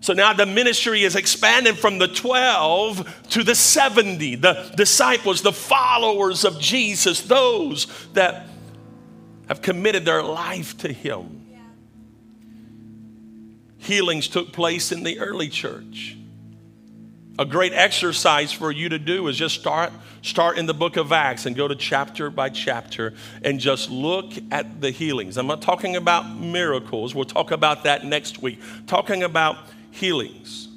So 0.00 0.14
now 0.14 0.32
the 0.32 0.46
ministry 0.46 1.02
is 1.02 1.14
expanding 1.14 1.74
from 1.74 1.98
the 1.98 2.08
12 2.08 3.26
to 3.30 3.44
the 3.44 3.54
70, 3.54 4.36
the 4.36 4.72
disciples, 4.74 5.42
the 5.42 5.52
followers 5.52 6.44
of 6.44 6.58
Jesus, 6.58 7.20
those 7.20 7.86
that 8.14 8.46
have 9.48 9.60
committed 9.60 10.06
their 10.06 10.22
life 10.22 10.78
to 10.78 10.92
Him. 10.92 11.44
Yeah. 11.50 11.58
Healings 13.76 14.26
took 14.28 14.52
place 14.52 14.90
in 14.90 15.02
the 15.02 15.18
early 15.18 15.48
church. 15.48 16.16
A 17.38 17.44
great 17.44 17.72
exercise 17.72 18.52
for 18.52 18.70
you 18.70 18.90
to 18.90 18.98
do 18.98 19.26
is 19.28 19.36
just 19.36 19.58
start 19.58 19.92
start 20.22 20.58
in 20.58 20.66
the 20.66 20.74
book 20.74 20.96
of 20.96 21.12
Acts 21.12 21.46
and 21.46 21.56
go 21.56 21.66
to 21.66 21.74
chapter 21.74 22.30
by 22.30 22.50
chapter 22.50 23.14
and 23.42 23.58
just 23.58 23.90
look 23.90 24.32
at 24.50 24.80
the 24.80 24.90
healings. 24.90 25.38
I'm 25.38 25.46
not 25.46 25.62
talking 25.62 25.96
about 25.96 26.36
miracles. 26.36 27.14
We'll 27.14 27.24
talk 27.24 27.50
about 27.50 27.84
that 27.84 28.04
next 28.04 28.42
week. 28.42 28.60
Talking 28.86 29.22
about 29.22 29.56
healings. 29.90 30.68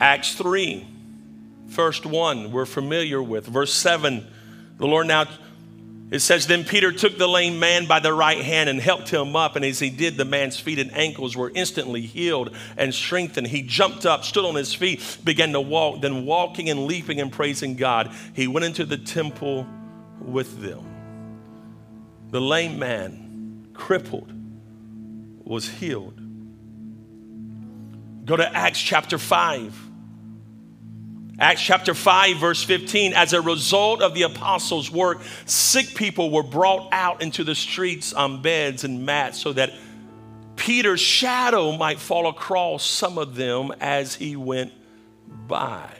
Acts 0.00 0.34
3, 0.34 0.86
first 1.68 2.06
1, 2.06 2.50
we're 2.50 2.66
familiar 2.66 3.22
with. 3.22 3.46
Verse 3.46 3.72
7, 3.72 4.26
the 4.78 4.86
Lord 4.86 5.06
now 5.06 5.26
it 6.10 6.20
says, 6.20 6.46
Then 6.46 6.64
Peter 6.64 6.90
took 6.90 7.18
the 7.18 7.28
lame 7.28 7.60
man 7.60 7.86
by 7.86 8.00
the 8.00 8.12
right 8.12 8.42
hand 8.44 8.68
and 8.68 8.80
helped 8.80 9.10
him 9.10 9.36
up. 9.36 9.54
And 9.54 9.64
as 9.64 9.78
he 9.78 9.90
did, 9.90 10.16
the 10.16 10.24
man's 10.24 10.58
feet 10.58 10.78
and 10.78 10.92
ankles 10.92 11.36
were 11.36 11.52
instantly 11.54 12.00
healed 12.00 12.54
and 12.76 12.92
strengthened. 12.92 13.46
He 13.46 13.62
jumped 13.62 14.06
up, 14.06 14.24
stood 14.24 14.44
on 14.44 14.56
his 14.56 14.74
feet, 14.74 15.18
began 15.22 15.52
to 15.52 15.60
walk. 15.60 16.00
Then, 16.00 16.26
walking 16.26 16.68
and 16.68 16.86
leaping 16.86 17.20
and 17.20 17.30
praising 17.30 17.76
God, 17.76 18.10
he 18.32 18.48
went 18.48 18.64
into 18.64 18.84
the 18.84 18.98
temple 18.98 19.66
with 20.20 20.60
them. 20.60 20.84
The 22.30 22.40
lame 22.40 22.78
man, 22.78 23.68
crippled, 23.72 24.32
was 25.44 25.68
healed. 25.68 26.20
Go 28.24 28.36
to 28.36 28.56
Acts 28.56 28.80
chapter 28.80 29.18
5. 29.18 29.89
Acts 31.40 31.62
chapter 31.62 31.94
5, 31.94 32.36
verse 32.36 32.62
15, 32.62 33.14
as 33.14 33.32
a 33.32 33.40
result 33.40 34.02
of 34.02 34.12
the 34.12 34.22
apostles' 34.22 34.90
work, 34.90 35.22
sick 35.46 35.94
people 35.94 36.30
were 36.30 36.42
brought 36.42 36.88
out 36.92 37.22
into 37.22 37.44
the 37.44 37.54
streets 37.54 38.12
on 38.12 38.42
beds 38.42 38.84
and 38.84 39.06
mats 39.06 39.40
so 39.40 39.54
that 39.54 39.72
Peter's 40.56 41.00
shadow 41.00 41.74
might 41.74 41.98
fall 41.98 42.28
across 42.28 42.84
some 42.84 43.16
of 43.16 43.36
them 43.36 43.72
as 43.80 44.14
he 44.14 44.36
went 44.36 44.70
by. 45.48 45.90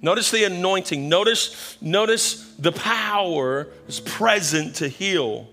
Notice 0.00 0.30
the 0.30 0.44
anointing. 0.44 1.08
Notice, 1.08 1.76
notice 1.80 2.54
the 2.60 2.70
power 2.70 3.66
is 3.88 3.98
present 3.98 4.76
to 4.76 4.86
heal. 4.86 5.48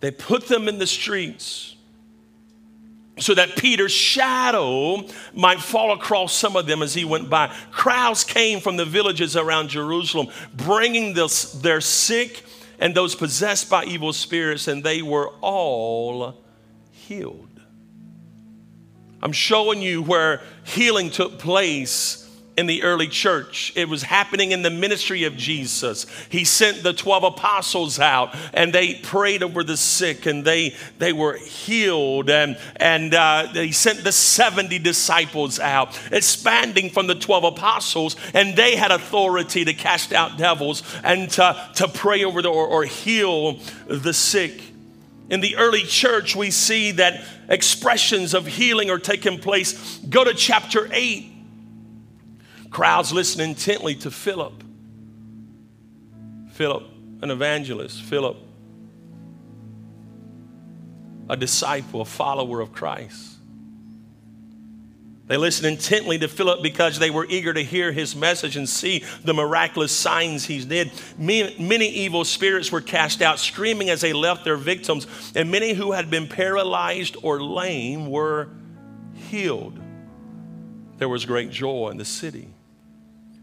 They 0.00 0.10
put 0.10 0.48
them 0.48 0.68
in 0.68 0.78
the 0.78 0.86
streets 0.86 1.75
so 3.18 3.34
that 3.34 3.56
Peter's 3.56 3.92
shadow 3.92 5.02
might 5.32 5.60
fall 5.60 5.92
across 5.92 6.34
some 6.34 6.54
of 6.54 6.66
them 6.66 6.82
as 6.82 6.94
he 6.94 7.04
went 7.04 7.30
by. 7.30 7.54
Crowds 7.70 8.24
came 8.24 8.60
from 8.60 8.76
the 8.76 8.84
villages 8.84 9.36
around 9.36 9.68
Jerusalem, 9.68 10.28
bringing 10.54 11.14
this, 11.14 11.52
their 11.52 11.80
sick 11.80 12.44
and 12.78 12.94
those 12.94 13.14
possessed 13.14 13.70
by 13.70 13.84
evil 13.84 14.12
spirits, 14.12 14.68
and 14.68 14.84
they 14.84 15.00
were 15.00 15.30
all 15.40 16.44
healed. 16.90 17.48
I'm 19.22 19.32
showing 19.32 19.80
you 19.80 20.02
where 20.02 20.42
healing 20.64 21.10
took 21.10 21.38
place 21.38 22.25
in 22.56 22.66
the 22.66 22.82
early 22.82 23.06
church. 23.06 23.72
It 23.76 23.88
was 23.88 24.02
happening 24.02 24.52
in 24.52 24.62
the 24.62 24.70
ministry 24.70 25.24
of 25.24 25.36
Jesus. 25.36 26.06
He 26.30 26.44
sent 26.44 26.82
the 26.82 26.94
12 26.94 27.24
apostles 27.24 28.00
out 28.00 28.34
and 28.54 28.72
they 28.72 28.94
prayed 28.94 29.42
over 29.42 29.62
the 29.62 29.76
sick 29.76 30.24
and 30.24 30.44
they, 30.44 30.74
they 30.98 31.12
were 31.12 31.36
healed. 31.36 32.30
And, 32.30 32.58
and 32.76 33.14
uh, 33.14 33.48
he 33.48 33.72
sent 33.72 34.04
the 34.04 34.12
70 34.12 34.78
disciples 34.78 35.60
out, 35.60 36.00
expanding 36.10 36.90
from 36.90 37.06
the 37.06 37.14
12 37.14 37.44
apostles. 37.44 38.16
And 38.32 38.56
they 38.56 38.76
had 38.76 38.90
authority 38.90 39.66
to 39.66 39.74
cast 39.74 40.14
out 40.14 40.38
devils 40.38 40.82
and 41.04 41.30
to, 41.32 41.70
to 41.76 41.88
pray 41.88 42.24
over 42.24 42.40
the, 42.40 42.48
or, 42.48 42.66
or 42.66 42.84
heal 42.84 43.58
the 43.86 44.14
sick. 44.14 44.62
In 45.28 45.40
the 45.40 45.56
early 45.56 45.82
church, 45.82 46.36
we 46.36 46.50
see 46.50 46.92
that 46.92 47.22
expressions 47.48 48.32
of 48.32 48.46
healing 48.46 48.90
are 48.90 48.98
taking 48.98 49.38
place. 49.38 49.98
Go 49.98 50.24
to 50.24 50.32
chapter 50.32 50.88
8 50.90 51.35
Crowds 52.76 53.10
listen 53.10 53.40
intently 53.40 53.94
to 53.94 54.10
Philip. 54.10 54.62
Philip, 56.52 56.84
an 57.22 57.30
evangelist. 57.30 58.02
Philip, 58.02 58.36
a 61.30 61.38
disciple, 61.38 62.02
a 62.02 62.04
follower 62.04 62.60
of 62.60 62.74
Christ. 62.74 63.38
They 65.26 65.38
listened 65.38 65.68
intently 65.68 66.18
to 66.18 66.28
Philip 66.28 66.62
because 66.62 66.98
they 66.98 67.08
were 67.08 67.24
eager 67.30 67.54
to 67.54 67.64
hear 67.64 67.92
his 67.92 68.14
message 68.14 68.58
and 68.58 68.68
see 68.68 69.02
the 69.24 69.32
miraculous 69.32 69.90
signs 69.90 70.44
he 70.44 70.62
did. 70.62 70.92
Many 71.16 71.88
evil 71.88 72.26
spirits 72.26 72.70
were 72.70 72.82
cast 72.82 73.22
out, 73.22 73.38
screaming 73.38 73.88
as 73.88 74.02
they 74.02 74.12
left 74.12 74.44
their 74.44 74.58
victims, 74.58 75.06
and 75.34 75.50
many 75.50 75.72
who 75.72 75.92
had 75.92 76.10
been 76.10 76.28
paralyzed 76.28 77.16
or 77.22 77.42
lame 77.42 78.10
were 78.10 78.50
healed. 79.30 79.80
There 80.98 81.08
was 81.08 81.24
great 81.24 81.50
joy 81.50 81.88
in 81.88 81.96
the 81.96 82.04
city. 82.04 82.52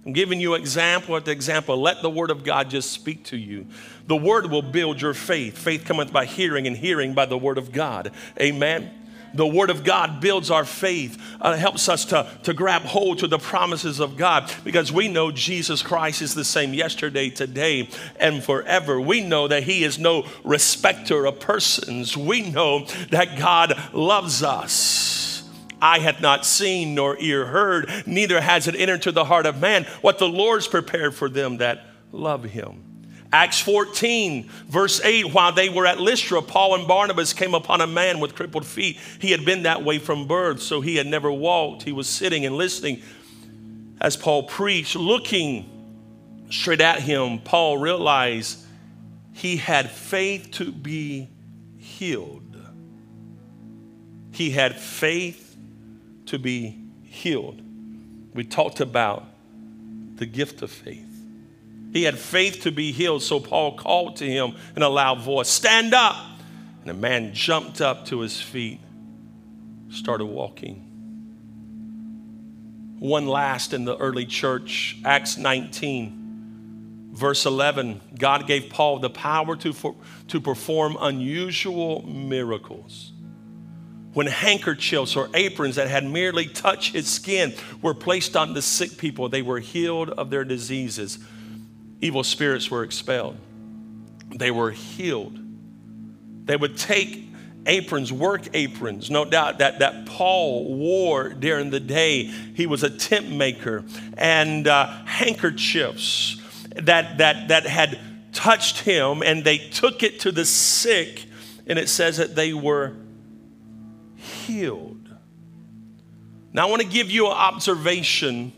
I'm 0.06 0.12
giving 0.14 0.40
you 0.42 0.56
example 0.56 1.16
after 1.16 1.32
example. 1.32 1.82
Let 1.82 2.02
the 2.02 2.10
word 2.10 2.30
of 2.30 2.44
God 2.44 2.70
just 2.70 2.92
speak 2.92 3.24
to 3.26 3.38
you. 3.38 3.68
The 4.08 4.18
word 4.18 4.52
will 4.52 4.62
build 4.62 5.02
your 5.02 5.14
faith. 5.14 5.58
Faith 5.58 5.86
cometh 5.86 6.12
by 6.12 6.26
hearing, 6.26 6.68
and 6.68 6.76
hearing 6.76 7.14
by 7.14 7.26
the 7.26 7.38
word 7.38 7.58
of 7.58 7.72
God. 7.72 8.12
Amen. 8.40 9.00
The 9.34 9.48
word 9.48 9.72
of 9.72 9.84
God 9.84 10.22
builds 10.22 10.52
our 10.52 10.66
faith, 10.66 11.20
uh, 11.42 11.56
helps 11.56 11.90
us 11.90 12.06
to, 12.06 12.30
to 12.44 12.54
grab 12.54 12.84
hold 12.84 13.20
to 13.20 13.28
the 13.28 13.40
promises 13.40 14.00
of 14.00 14.16
God 14.16 14.52
because 14.64 14.92
we 14.92 15.08
know 15.08 15.32
Jesus 15.32 15.82
Christ 15.82 16.22
is 16.22 16.36
the 16.36 16.46
same 16.46 16.74
yesterday, 16.74 17.30
today, 17.32 17.90
and 18.18 18.44
forever. 18.44 19.02
We 19.02 19.22
know 19.22 19.48
that 19.48 19.64
He 19.64 19.84
is 19.84 19.98
no 19.98 20.28
respecter 20.44 21.26
of 21.26 21.40
persons. 21.40 22.16
We 22.16 22.52
know 22.52 22.86
that 23.10 23.40
God 23.40 23.74
loves 23.92 24.44
us 24.44 25.33
eye 25.84 26.00
hath 26.00 26.22
not 26.22 26.46
seen, 26.46 26.96
nor 26.96 27.18
ear 27.20 27.46
heard, 27.46 27.90
neither 28.06 28.40
has 28.42 28.68
it 28.68 28.76
entered 28.76 29.02
to 29.04 29.12
the 29.12 29.26
heart 29.26 29.46
of 29.46 29.60
man 29.60 29.84
what 30.02 30.18
the 30.18 30.28
Lord's 30.28 30.68
prepared 30.68 31.14
for 31.14 31.30
them 31.30 31.58
that 31.58 31.86
love 32.12 32.44
him. 32.44 32.84
Acts 33.34 33.60
14, 33.60 34.48
verse 34.68 35.02
8, 35.04 35.34
while 35.34 35.52
they 35.52 35.68
were 35.68 35.88
at 35.88 36.00
Lystra, 36.00 36.42
Paul 36.42 36.76
and 36.76 36.88
Barnabas 36.88 37.34
came 37.34 37.56
upon 37.56 37.82
a 37.82 37.88
man 37.88 38.20
with 38.20 38.36
crippled 38.36 38.66
feet. 38.66 38.98
He 39.20 39.32
had 39.32 39.44
been 39.44 39.64
that 39.64 39.84
way 39.84 39.98
from 39.98 40.28
birth, 40.28 40.62
so 40.62 40.82
he 40.82 40.96
had 40.96 41.08
never 41.08 41.32
walked. 41.32 41.82
He 41.82 41.92
was 41.92 42.08
sitting 42.08 42.46
and 42.46 42.56
listening 42.56 43.02
as 44.00 44.16
Paul 44.16 44.44
preached. 44.44 44.96
Looking 44.96 45.68
straight 46.52 46.82
at 46.82 47.02
him, 47.02 47.40
Paul 47.40 47.80
realized 47.80 48.64
he 49.34 49.58
had 49.58 49.90
faith 49.90 50.52
to 50.52 50.72
be 50.72 51.28
healed. 51.78 52.56
He 54.32 54.52
had 54.52 54.80
faith 54.80 55.43
to 56.34 56.40
be 56.40 56.76
healed. 57.04 57.62
We 58.34 58.44
talked 58.44 58.80
about 58.80 59.24
the 60.16 60.26
gift 60.26 60.64
of 60.64 60.72
faith. 60.72 61.06
He 61.92 62.02
had 62.04 62.18
faith 62.18 62.62
to 62.64 62.72
be 62.72 62.92
healed, 62.92 63.22
so 63.22 63.40
Paul 63.40 63.78
called 63.78 64.16
to 64.16 64.26
him 64.26 64.56
in 64.76 64.82
a 64.82 64.90
loud 64.90 65.22
voice, 65.22 65.48
Stand 65.48 65.94
up! 65.94 66.16
And 66.80 66.90
the 66.90 66.96
man 66.96 67.36
jumped 67.36 67.82
up 67.82 68.08
to 68.08 68.22
his 68.22 68.42
feet, 68.42 68.80
started 69.92 70.26
walking. 70.26 70.78
One 72.98 73.28
last 73.28 73.72
in 73.72 73.86
the 73.86 73.96
early 73.98 74.26
church, 74.26 74.98
Acts 75.06 75.38
19, 75.38 77.12
verse 77.14 77.46
11. 77.46 78.02
God 78.18 78.48
gave 78.48 78.70
Paul 78.72 78.98
the 78.98 79.12
power 79.12 79.56
to, 79.58 79.72
for, 79.72 79.96
to 80.30 80.42
perform 80.42 80.98
unusual 81.00 82.02
miracles 82.08 83.13
when 84.14 84.28
handkerchiefs 84.28 85.16
or 85.16 85.30
aprons 85.34 85.76
that 85.76 85.88
had 85.88 86.06
merely 86.06 86.46
touched 86.46 86.94
his 86.94 87.08
skin 87.08 87.54
were 87.82 87.94
placed 87.94 88.38
on 88.38 88.54
the 88.54 88.62
sick 88.62 88.98
people, 88.98 89.30
they 89.30 89.42
were 89.42 89.60
healed 89.60 90.10
of 90.10 90.30
their 90.30 90.44
diseases. 90.46 91.20
Evil 92.02 92.24
spirits 92.24 92.70
were 92.70 92.84
expelled. 92.84 93.38
They 94.36 94.52
were 94.52 94.72
healed. 94.72 95.40
They 96.46 96.56
would 96.56 96.78
take 96.78 97.24
aprons, 97.66 98.12
work 98.12 98.48
aprons, 98.54 99.10
no 99.10 99.26
doubt 99.26 99.60
that, 99.60 99.80
that 99.80 100.06
Paul 100.06 100.76
wore 100.76 101.30
during 101.30 101.70
the 101.70 101.80
day. 101.80 102.26
He 102.26 102.68
was 102.68 102.84
a 102.84 102.90
tent 102.90 103.32
maker, 103.32 103.84
and 104.18 104.68
uh, 104.68 104.88
handkerchiefs 105.06 106.42
that, 106.76 107.20
that, 107.20 107.48
that 107.48 107.66
had 107.66 108.00
touched 108.34 108.80
him, 108.80 109.22
and 109.24 109.44
they 109.44 109.58
took 109.58 110.04
it 110.04 110.20
to 110.22 110.32
the 110.32 110.46
sick, 110.46 111.26
and 111.66 111.80
it 111.80 111.88
says 111.88 112.18
that 112.18 112.36
they 112.36 112.54
were 112.54 112.96
healed. 114.44 115.10
Now, 116.52 116.68
I 116.68 116.70
want 116.70 116.82
to 116.82 116.88
give 116.88 117.10
you 117.10 117.28
an 117.28 117.34
observation 117.34 118.54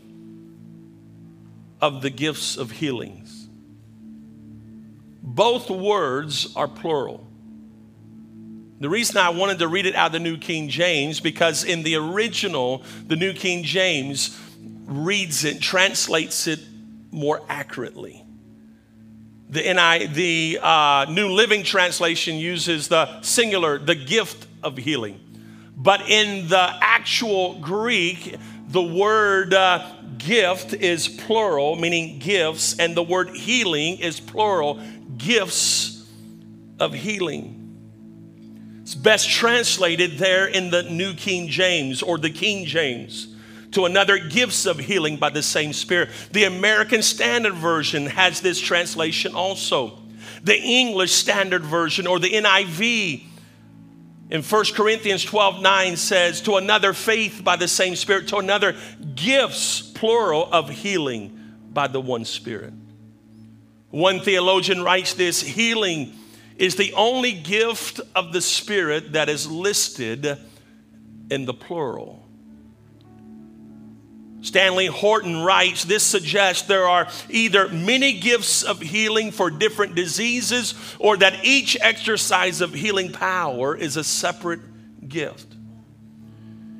of 1.80 2.02
the 2.02 2.10
gifts 2.10 2.56
of 2.56 2.70
healings. 2.70 3.48
Both 5.22 5.70
words 5.70 6.54
are 6.54 6.68
plural. 6.68 7.26
The 8.78 8.90
reason 8.90 9.16
I 9.16 9.30
wanted 9.30 9.58
to 9.60 9.68
read 9.68 9.86
it 9.86 9.94
out 9.94 10.08
of 10.08 10.12
the 10.12 10.20
New 10.20 10.36
King 10.36 10.68
James, 10.68 11.20
because 11.20 11.64
in 11.64 11.82
the 11.82 11.96
original, 11.96 12.82
the 13.06 13.16
New 13.16 13.32
King 13.32 13.64
James 13.64 14.38
reads 14.84 15.44
it, 15.44 15.60
translates 15.60 16.46
it 16.46 16.60
more 17.10 17.42
accurately. 17.48 18.22
The, 19.48 19.62
NI, 19.62 20.06
the 20.06 20.58
uh, 20.62 21.06
New 21.08 21.28
Living 21.28 21.62
Translation 21.62 22.36
uses 22.36 22.88
the 22.88 23.22
singular, 23.22 23.78
the 23.78 23.94
gift 23.94 24.46
of 24.62 24.76
healing. 24.76 25.20
But 25.86 26.10
in 26.10 26.48
the 26.48 26.68
actual 26.80 27.60
Greek, 27.60 28.34
the 28.66 28.82
word 28.82 29.54
uh, 29.54 29.88
gift 30.18 30.74
is 30.74 31.06
plural, 31.06 31.76
meaning 31.76 32.18
gifts, 32.18 32.76
and 32.80 32.96
the 32.96 33.04
word 33.04 33.30
healing 33.30 33.98
is 33.98 34.18
plural, 34.18 34.80
gifts 35.16 36.04
of 36.80 36.92
healing. 36.92 37.78
It's 38.82 38.96
best 38.96 39.30
translated 39.30 40.18
there 40.18 40.48
in 40.48 40.70
the 40.70 40.82
New 40.82 41.14
King 41.14 41.46
James 41.46 42.02
or 42.02 42.18
the 42.18 42.30
King 42.30 42.66
James 42.66 43.28
to 43.70 43.84
another 43.84 44.18
gifts 44.18 44.66
of 44.66 44.80
healing 44.80 45.18
by 45.18 45.30
the 45.30 45.40
same 45.40 45.72
Spirit. 45.72 46.08
The 46.32 46.44
American 46.46 47.00
Standard 47.00 47.54
Version 47.54 48.06
has 48.06 48.40
this 48.40 48.58
translation 48.58 49.36
also. 49.36 50.00
The 50.42 50.60
English 50.60 51.12
Standard 51.12 51.62
Version 51.62 52.08
or 52.08 52.18
the 52.18 52.30
NIV 52.30 53.22
in 54.30 54.42
1 54.42 54.64
Corinthians 54.74 55.24
12 55.24 55.62
9 55.62 55.96
says, 55.96 56.40
To 56.42 56.56
another 56.56 56.92
faith 56.92 57.42
by 57.44 57.56
the 57.56 57.68
same 57.68 57.94
Spirit, 57.96 58.28
to 58.28 58.38
another 58.38 58.76
gifts, 59.14 59.80
plural, 59.80 60.48
of 60.52 60.68
healing 60.68 61.38
by 61.72 61.86
the 61.86 62.00
one 62.00 62.24
Spirit. 62.24 62.72
One 63.90 64.20
theologian 64.20 64.82
writes 64.82 65.14
this 65.14 65.40
healing 65.40 66.12
is 66.56 66.76
the 66.76 66.92
only 66.94 67.32
gift 67.32 68.00
of 68.14 68.32
the 68.32 68.40
Spirit 68.40 69.12
that 69.12 69.28
is 69.28 69.48
listed 69.48 70.38
in 71.30 71.44
the 71.44 71.54
plural. 71.54 72.25
Stanley 74.46 74.86
Horton 74.86 75.42
writes 75.42 75.84
this 75.84 76.04
suggests 76.04 76.68
there 76.68 76.88
are 76.88 77.08
either 77.28 77.68
many 77.68 78.20
gifts 78.20 78.62
of 78.62 78.80
healing 78.80 79.32
for 79.32 79.50
different 79.50 79.96
diseases 79.96 80.74
or 81.00 81.16
that 81.16 81.44
each 81.44 81.76
exercise 81.80 82.60
of 82.60 82.72
healing 82.72 83.10
power 83.10 83.74
is 83.76 83.96
a 83.96 84.04
separate 84.04 84.60
gift. 85.08 85.52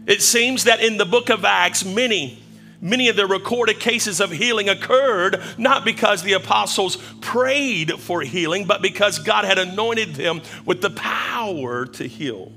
It 0.06 0.22
seems 0.22 0.64
that 0.64 0.80
in 0.80 0.96
the 0.96 1.04
book 1.04 1.28
of 1.28 1.44
Acts, 1.44 1.84
many 1.84 2.42
Many 2.78 3.08
of 3.08 3.16
the 3.16 3.26
recorded 3.26 3.80
cases 3.80 4.20
of 4.20 4.30
healing 4.30 4.68
occurred 4.68 5.42
not 5.56 5.82
because 5.82 6.22
the 6.22 6.34
apostles 6.34 6.96
prayed 7.22 7.90
for 7.94 8.20
healing, 8.20 8.66
but 8.66 8.82
because 8.82 9.18
God 9.18 9.46
had 9.46 9.58
anointed 9.58 10.14
them 10.14 10.42
with 10.66 10.82
the 10.82 10.90
power 10.90 11.86
to 11.86 12.06
heal. 12.06 12.52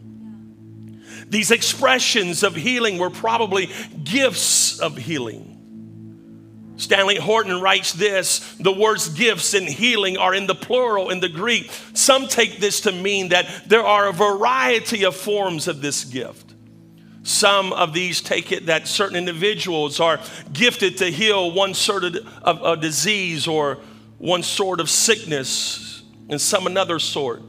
These 1.29 1.51
expressions 1.51 2.43
of 2.43 2.55
healing 2.55 2.97
were 2.97 3.09
probably 3.09 3.69
gifts 4.03 4.79
of 4.79 4.97
healing. 4.97 5.55
Stanley 6.77 7.17
Horton 7.17 7.59
writes 7.59 7.91
this 7.91 8.55
the 8.55 8.71
words 8.71 9.09
gifts 9.09 9.53
and 9.53 9.67
healing 9.67 10.17
are 10.17 10.33
in 10.33 10.47
the 10.47 10.55
plural 10.55 11.09
in 11.09 11.19
the 11.19 11.29
Greek. 11.29 11.71
Some 11.93 12.27
take 12.27 12.59
this 12.59 12.81
to 12.81 12.91
mean 12.91 13.29
that 13.29 13.67
there 13.67 13.85
are 13.85 14.07
a 14.07 14.13
variety 14.13 15.03
of 15.03 15.15
forms 15.15 15.67
of 15.67 15.81
this 15.81 16.05
gift. 16.05 16.53
Some 17.23 17.73
of 17.73 17.93
these 17.93 18.21
take 18.21 18.53
it 18.53 18.67
that 18.67 18.87
certain 18.87 19.17
individuals 19.17 19.99
are 19.99 20.19
gifted 20.53 20.97
to 20.97 21.11
heal 21.11 21.51
one 21.51 21.73
sort 21.73 22.05
of, 22.05 22.63
a 22.63 22.77
disease 22.77 23.45
or 23.45 23.79
one 24.17 24.41
sort 24.41 24.79
of 24.79 24.89
sickness, 24.89 26.01
and 26.29 26.39
some 26.39 26.65
another 26.65 26.97
sort. 26.97 27.41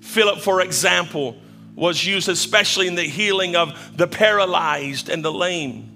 Philip, 0.00 0.38
for 0.38 0.60
example, 0.60 1.36
was 1.76 2.04
used 2.04 2.28
especially 2.28 2.88
in 2.88 2.96
the 2.96 3.04
healing 3.04 3.54
of 3.54 3.96
the 3.96 4.08
paralyzed 4.08 5.08
and 5.08 5.24
the 5.24 5.32
lame. 5.32 5.92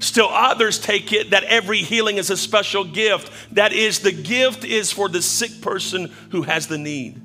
Still, 0.00 0.28
others 0.28 0.78
take 0.78 1.12
it 1.12 1.30
that 1.30 1.44
every 1.44 1.78
healing 1.78 2.18
is 2.18 2.28
a 2.28 2.36
special 2.36 2.84
gift. 2.84 3.32
That 3.54 3.72
is, 3.72 4.00
the 4.00 4.12
gift 4.12 4.64
is 4.64 4.92
for 4.92 5.08
the 5.08 5.22
sick 5.22 5.62
person 5.62 6.12
who 6.30 6.42
has 6.42 6.66
the 6.66 6.76
need. 6.76 7.20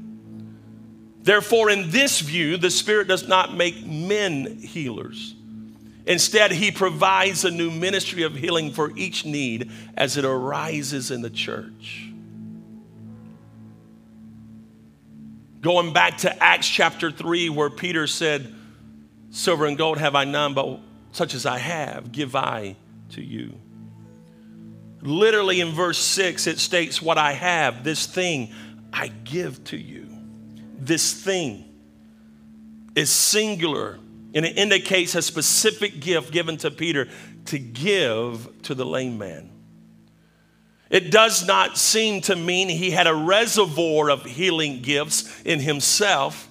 Therefore, 1.23 1.69
in 1.69 1.89
this 1.91 2.21
view, 2.21 2.58
the 2.58 2.71
Spirit 2.71 3.08
does 3.08 3.28
not 3.28 3.54
make 3.54 3.86
men 3.86 4.60
healers. 4.60 5.36
Instead, 6.06 6.52
He 6.52 6.71
provides 6.71 7.43
a 7.43 7.52
new 7.52 7.69
ministry 7.69 8.23
of 8.23 8.36
healing 8.36 8.71
for 8.71 8.95
each 8.95 9.25
need 9.25 9.69
as 9.97 10.15
it 10.15 10.23
arises 10.23 11.12
in 11.12 11.21
the 11.21 11.30
church. 11.30 12.09
Going 15.62 15.91
back 15.91 16.19
to 16.19 16.43
Acts 16.43 16.67
chapter 16.67 17.12
3, 17.12 17.50
where 17.50 17.69
Peter 17.69 18.08
said, 18.08 18.56
Silver 19.32 19.65
and 19.65 19.78
gold 19.78 19.98
have 19.98 20.15
I 20.15 20.24
none, 20.24 20.54
but 20.54 20.80
such 21.12 21.34
as 21.34 21.45
I 21.45 21.58
have, 21.58 22.12
give 22.12 22.36
I 22.36 22.76
to 23.12 23.22
you. 23.22 23.56
Literally 25.02 25.60
in 25.62 25.72
verse 25.72 25.98
6, 25.98 26.48
it 26.48 26.60
states, 26.60 27.02
What 27.02 27.17
I 27.17 27.34
have, 27.34 27.84
this 27.84 28.06
thing 28.06 28.54
I 28.93 29.08
give 29.08 29.63
to 29.65 29.78
you. 29.78 30.08
This 30.78 31.13
thing 31.13 31.65
is 32.95 33.10
singular, 33.10 34.00
and 34.34 34.45
it 34.45 34.58
indicates 34.58 35.15
a 35.15 35.22
specific 35.22 36.00
gift 36.00 36.32
given 36.32 36.58
to 36.58 36.72
Peter 36.72 37.08
to 37.45 37.60
give 37.60 38.50
to 38.63 38.76
the 38.76 38.86
lame 38.86 39.17
man. 39.17 39.50
It 40.89 41.12
does 41.12 41.45
not 41.45 41.78
seem 41.78 42.21
to 42.21 42.36
mean 42.36 42.67
he 42.67 42.89
had 42.91 43.06
a 43.06 43.13
reservoir 43.13 44.10
of 44.10 44.25
healing 44.25 44.82
gifts 44.82 45.41
in 45.43 45.60
himself, 45.60 46.49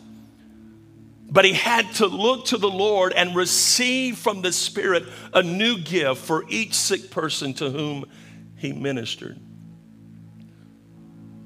but 1.29 1.45
he 1.45 1.53
had 1.53 1.93
to 1.97 2.07
look 2.07 2.47
to 2.47 2.57
the 2.57 2.71
Lord 2.71 3.13
and 3.13 3.35
receive 3.35 4.17
from 4.17 4.43
the 4.43 4.53
Spirit 4.53 5.05
a 5.35 5.43
new 5.43 5.79
gift 5.79 6.21
for 6.21 6.45
each 6.49 6.75
sick 6.75 7.11
person 7.11 7.53
to 7.55 7.71
whom 7.71 8.05
he 8.57 8.73
ministered. 8.73 9.39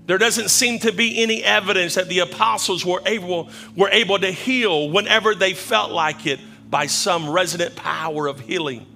There 0.05 0.19
doesn't 0.19 0.51
seem 0.51 0.81
to 0.81 0.93
be 0.93 1.23
any 1.23 1.43
evidence 1.43 1.95
that 1.95 2.09
the 2.09 2.19
apostles 2.19 2.85
were 2.85 3.03
able, 3.07 3.49
were 3.75 3.89
able 3.89 4.19
to 4.19 4.31
heal 4.31 4.91
whenever 4.91 5.35
they 5.35 5.55
felt 5.55 5.93
like 5.93 6.27
it 6.27 6.41
by 6.69 6.87
some 6.87 7.31
resident 7.31 7.75
power 7.75 8.27
of 8.27 8.41
healing 8.41 8.87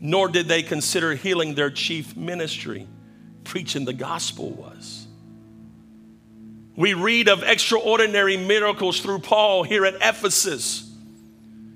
nor 0.00 0.28
did 0.28 0.46
they 0.48 0.62
consider 0.62 1.14
healing 1.14 1.54
their 1.54 1.70
chief 1.70 2.16
ministry. 2.16 2.86
Preaching 3.44 3.84
the 3.84 3.92
gospel 3.92 4.50
was. 4.50 5.06
We 6.76 6.94
read 6.94 7.28
of 7.28 7.42
extraordinary 7.42 8.36
miracles 8.36 9.00
through 9.00 9.20
Paul 9.20 9.62
here 9.62 9.84
at 9.84 9.94
Ephesus. 9.94 10.84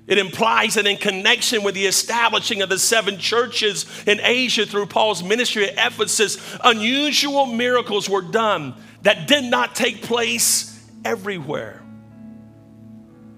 It 0.05 0.17
implies 0.17 0.75
that 0.75 0.85
in 0.85 0.97
connection 0.97 1.63
with 1.63 1.75
the 1.75 1.85
establishing 1.85 2.61
of 2.61 2.69
the 2.69 2.77
seven 2.77 3.17
churches 3.17 3.85
in 4.05 4.19
Asia 4.21 4.65
through 4.65 4.87
Paul's 4.87 5.23
ministry 5.23 5.69
at 5.69 5.93
Ephesus, 5.93 6.37
unusual 6.63 7.45
miracles 7.45 8.09
were 8.09 8.21
done 8.21 8.75
that 9.01 9.27
did 9.27 9.45
not 9.45 9.75
take 9.75 10.03
place 10.03 10.79
everywhere. 11.03 11.81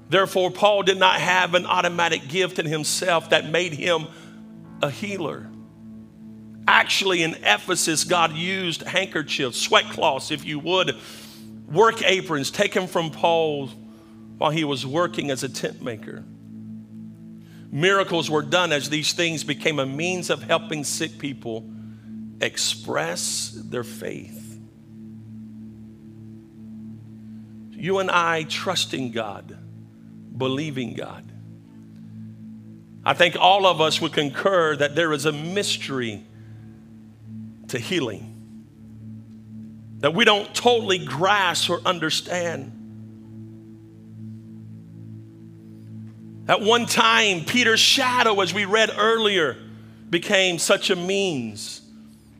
Therefore, 0.09 0.51
Paul 0.51 0.83
did 0.83 0.97
not 0.97 1.19
have 1.19 1.55
an 1.55 1.65
automatic 1.65 2.27
gift 2.27 2.59
in 2.59 2.65
himself 2.65 3.31
that 3.31 3.49
made 3.49 3.73
him 3.73 4.07
a 4.85 4.89
healer. 4.89 5.47
Actually, 6.67 7.23
in 7.23 7.35
Ephesus, 7.43 8.03
God 8.03 8.33
used 8.33 8.83
handkerchiefs, 8.83 9.59
sweat 9.59 9.85
cloths, 9.89 10.31
if 10.31 10.45
you 10.45 10.59
would, 10.59 10.95
work 11.71 12.01
aprons 12.03 12.49
taken 12.49 12.87
from 12.87 13.11
Paul 13.11 13.67
while 14.37 14.51
he 14.51 14.63
was 14.63 14.85
working 14.85 15.31
as 15.31 15.43
a 15.43 15.49
tent 15.49 15.81
maker. 15.81 16.23
Miracles 17.71 18.29
were 18.29 18.41
done 18.41 18.71
as 18.71 18.89
these 18.89 19.13
things 19.13 19.43
became 19.43 19.79
a 19.79 19.85
means 19.85 20.29
of 20.29 20.41
helping 20.43 20.83
sick 20.83 21.17
people 21.19 21.69
express 22.39 23.49
their 23.51 23.83
faith. 23.83 24.59
You 27.71 27.99
and 27.99 28.09
I 28.09 28.43
trusting 28.43 29.11
God, 29.11 29.57
believing 30.37 30.93
God. 30.93 31.24
I 33.05 33.13
think 33.13 33.35
all 33.39 33.67
of 33.67 33.81
us 33.81 34.01
would 34.01 34.13
concur 34.13 34.75
that 34.77 34.95
there 34.95 35.13
is 35.13 35.25
a 35.25 35.31
mystery 35.31 36.23
to 37.67 37.77
healing 37.77 38.31
that 39.99 40.13
we 40.13 40.25
don't 40.25 40.53
totally 40.53 40.99
grasp 40.99 41.69
or 41.69 41.81
understand. 41.85 42.71
At 46.47 46.61
one 46.61 46.85
time, 46.85 47.43
Peter's 47.45 47.79
shadow, 47.79 48.39
as 48.41 48.53
we 48.53 48.65
read 48.65 48.91
earlier, 48.95 49.57
became 50.09 50.59
such 50.59 50.89
a 50.89 50.95
means 50.95 51.81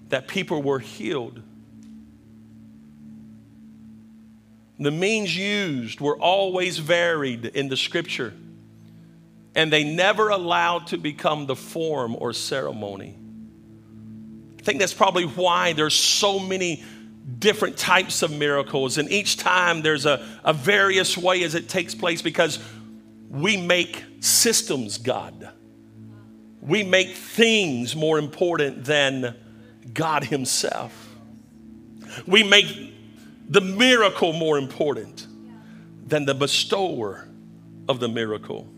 that 0.10 0.28
people 0.28 0.62
were 0.62 0.80
healed. 0.80 1.42
The 4.78 4.92
means 4.92 5.36
used 5.36 6.02
were 6.02 6.18
always 6.18 6.78
varied 6.78 7.46
in 7.46 7.70
the 7.70 7.78
scripture 7.78 8.34
and 9.56 9.72
they 9.72 9.84
never 9.84 10.30
allowed 10.30 10.88
to 10.88 10.98
become 10.98 11.46
the 11.46 11.56
form 11.56 12.16
or 12.20 12.34
ceremony. 12.34 13.18
I 14.60 14.62
think 14.62 14.80
that's 14.80 14.94
probably 14.94 15.26
why 15.26 15.74
there's 15.74 15.96
so 15.96 16.40
many 16.40 16.84
different 17.40 17.78
types 17.78 18.22
of 18.22 18.32
miracles, 18.32 18.98
and 18.98 19.10
each 19.10 19.38
time 19.38 19.82
there's 19.82 20.06
a, 20.06 20.24
a 20.44 20.54
various 20.54 21.18
way 21.18 21.44
as 21.44 21.56
it 21.56 21.70
takes 21.70 21.96
place 21.96 22.22
because 22.22 22.60
we 23.30 23.58
make 23.58 24.04
systems 24.20 24.98
God. 24.98 25.52
We 26.62 26.84
make 26.84 27.16
things 27.16 27.96
more 27.96 28.20
important 28.20 28.86
than 28.86 29.36
God 29.94 30.24
Himself. 30.24 31.10
We 32.28 32.44
make 32.44 32.94
the 33.48 33.62
miracle 33.62 34.34
more 34.34 34.58
important 34.58 35.28
than 36.08 36.26
the 36.26 36.34
bestower 36.34 37.28
of 37.88 38.00
the 38.00 38.08
miracle. 38.08 38.75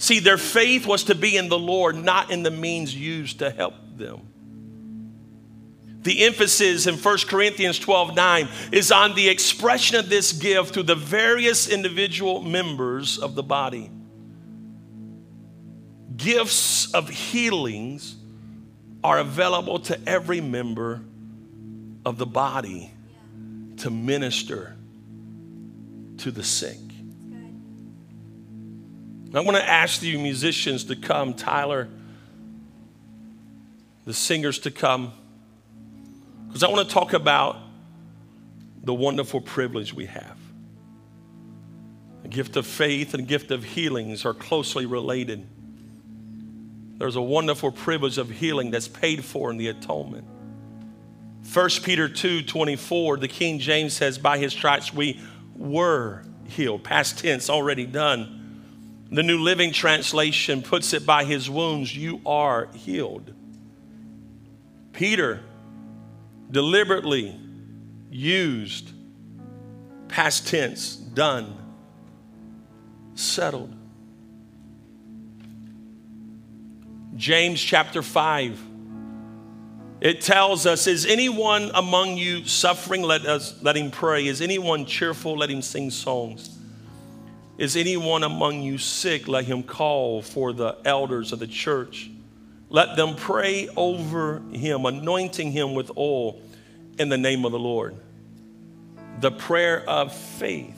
See, 0.00 0.18
their 0.18 0.38
faith 0.38 0.86
was 0.86 1.04
to 1.04 1.14
be 1.14 1.36
in 1.36 1.50
the 1.50 1.58
Lord, 1.58 1.94
not 1.94 2.30
in 2.30 2.42
the 2.42 2.50
means 2.50 2.96
used 2.96 3.40
to 3.40 3.50
help 3.50 3.74
them. 3.98 4.22
The 6.04 6.24
emphasis 6.24 6.86
in 6.86 6.94
1 6.94 7.18
Corinthians 7.28 7.78
12 7.78 8.16
9 8.16 8.48
is 8.72 8.90
on 8.90 9.14
the 9.14 9.28
expression 9.28 9.98
of 9.98 10.08
this 10.08 10.32
gift 10.32 10.72
to 10.72 10.82
the 10.82 10.94
various 10.94 11.68
individual 11.68 12.40
members 12.40 13.18
of 13.18 13.34
the 13.34 13.42
body. 13.42 13.90
Gifts 16.16 16.94
of 16.94 17.10
healings 17.10 18.16
are 19.04 19.18
available 19.18 19.80
to 19.80 20.00
every 20.08 20.40
member 20.40 21.02
of 22.06 22.16
the 22.16 22.24
body 22.24 22.90
to 23.76 23.90
minister 23.90 24.78
to 26.16 26.30
the 26.30 26.42
sick. 26.42 26.78
I 29.32 29.40
want 29.40 29.56
to 29.56 29.68
ask 29.68 30.02
you 30.02 30.18
musicians 30.18 30.84
to 30.84 30.96
come, 30.96 31.34
Tyler, 31.34 31.88
the 34.04 34.12
singers 34.12 34.58
to 34.60 34.72
come, 34.72 35.12
because 36.48 36.64
I 36.64 36.68
want 36.68 36.88
to 36.88 36.92
talk 36.92 37.12
about 37.12 37.58
the 38.82 38.92
wonderful 38.92 39.40
privilege 39.40 39.94
we 39.94 40.06
have. 40.06 40.36
The 42.22 42.28
gift 42.28 42.56
of 42.56 42.66
faith 42.66 43.14
and 43.14 43.28
gift 43.28 43.52
of 43.52 43.62
healings 43.62 44.24
are 44.24 44.34
closely 44.34 44.84
related. 44.84 45.46
There's 46.98 47.16
a 47.16 47.22
wonderful 47.22 47.70
privilege 47.70 48.18
of 48.18 48.30
healing 48.30 48.72
that's 48.72 48.88
paid 48.88 49.24
for 49.24 49.50
in 49.52 49.58
the 49.58 49.68
atonement. 49.68 50.26
1 51.52 51.68
Peter 51.84 52.08
2 52.08 52.42
24, 52.42 53.18
the 53.18 53.28
King 53.28 53.60
James 53.60 53.92
says, 53.92 54.18
By 54.18 54.38
his 54.38 54.52
stripes 54.52 54.92
we 54.92 55.20
were 55.54 56.24
healed. 56.48 56.82
Past 56.82 57.20
tense, 57.20 57.48
already 57.48 57.86
done. 57.86 58.39
The 59.10 59.22
New 59.22 59.38
Living 59.38 59.72
Translation 59.72 60.62
puts 60.62 60.92
it, 60.92 61.04
By 61.04 61.24
his 61.24 61.50
wounds 61.50 61.94
you 61.94 62.20
are 62.24 62.68
healed. 62.74 63.32
Peter 64.92 65.40
deliberately 66.50 67.38
used 68.10 68.90
past 70.08 70.48
tense, 70.48 70.96
done, 70.96 71.56
settled. 73.14 73.74
James 77.16 77.60
chapter 77.60 78.02
5 78.02 78.68
it 80.00 80.22
tells 80.22 80.64
us, 80.64 80.86
Is 80.86 81.04
anyone 81.04 81.70
among 81.74 82.16
you 82.16 82.44
suffering? 82.46 83.02
Let, 83.02 83.26
us, 83.26 83.62
let 83.62 83.76
him 83.76 83.90
pray. 83.90 84.26
Is 84.26 84.40
anyone 84.40 84.86
cheerful? 84.86 85.36
Let 85.36 85.50
him 85.50 85.60
sing 85.60 85.90
songs. 85.90 86.58
Is 87.60 87.76
anyone 87.76 88.24
among 88.24 88.62
you 88.62 88.76
sick? 88.76 89.28
Let 89.28 89.44
him 89.44 89.62
call 89.62 90.22
for 90.22 90.52
the 90.52 90.76
elders 90.84 91.30
of 91.32 91.38
the 91.38 91.46
church. 91.46 92.10
Let 92.68 92.96
them 92.96 93.14
pray 93.14 93.68
over 93.76 94.42
him, 94.50 94.84
anointing 94.84 95.52
him 95.52 95.74
with 95.74 95.96
oil 95.96 96.40
in 96.98 97.08
the 97.08 97.18
name 97.18 97.44
of 97.44 97.52
the 97.52 97.58
Lord. 97.58 97.94
The 99.20 99.30
prayer 99.30 99.88
of 99.88 100.12
faith. 100.12 100.76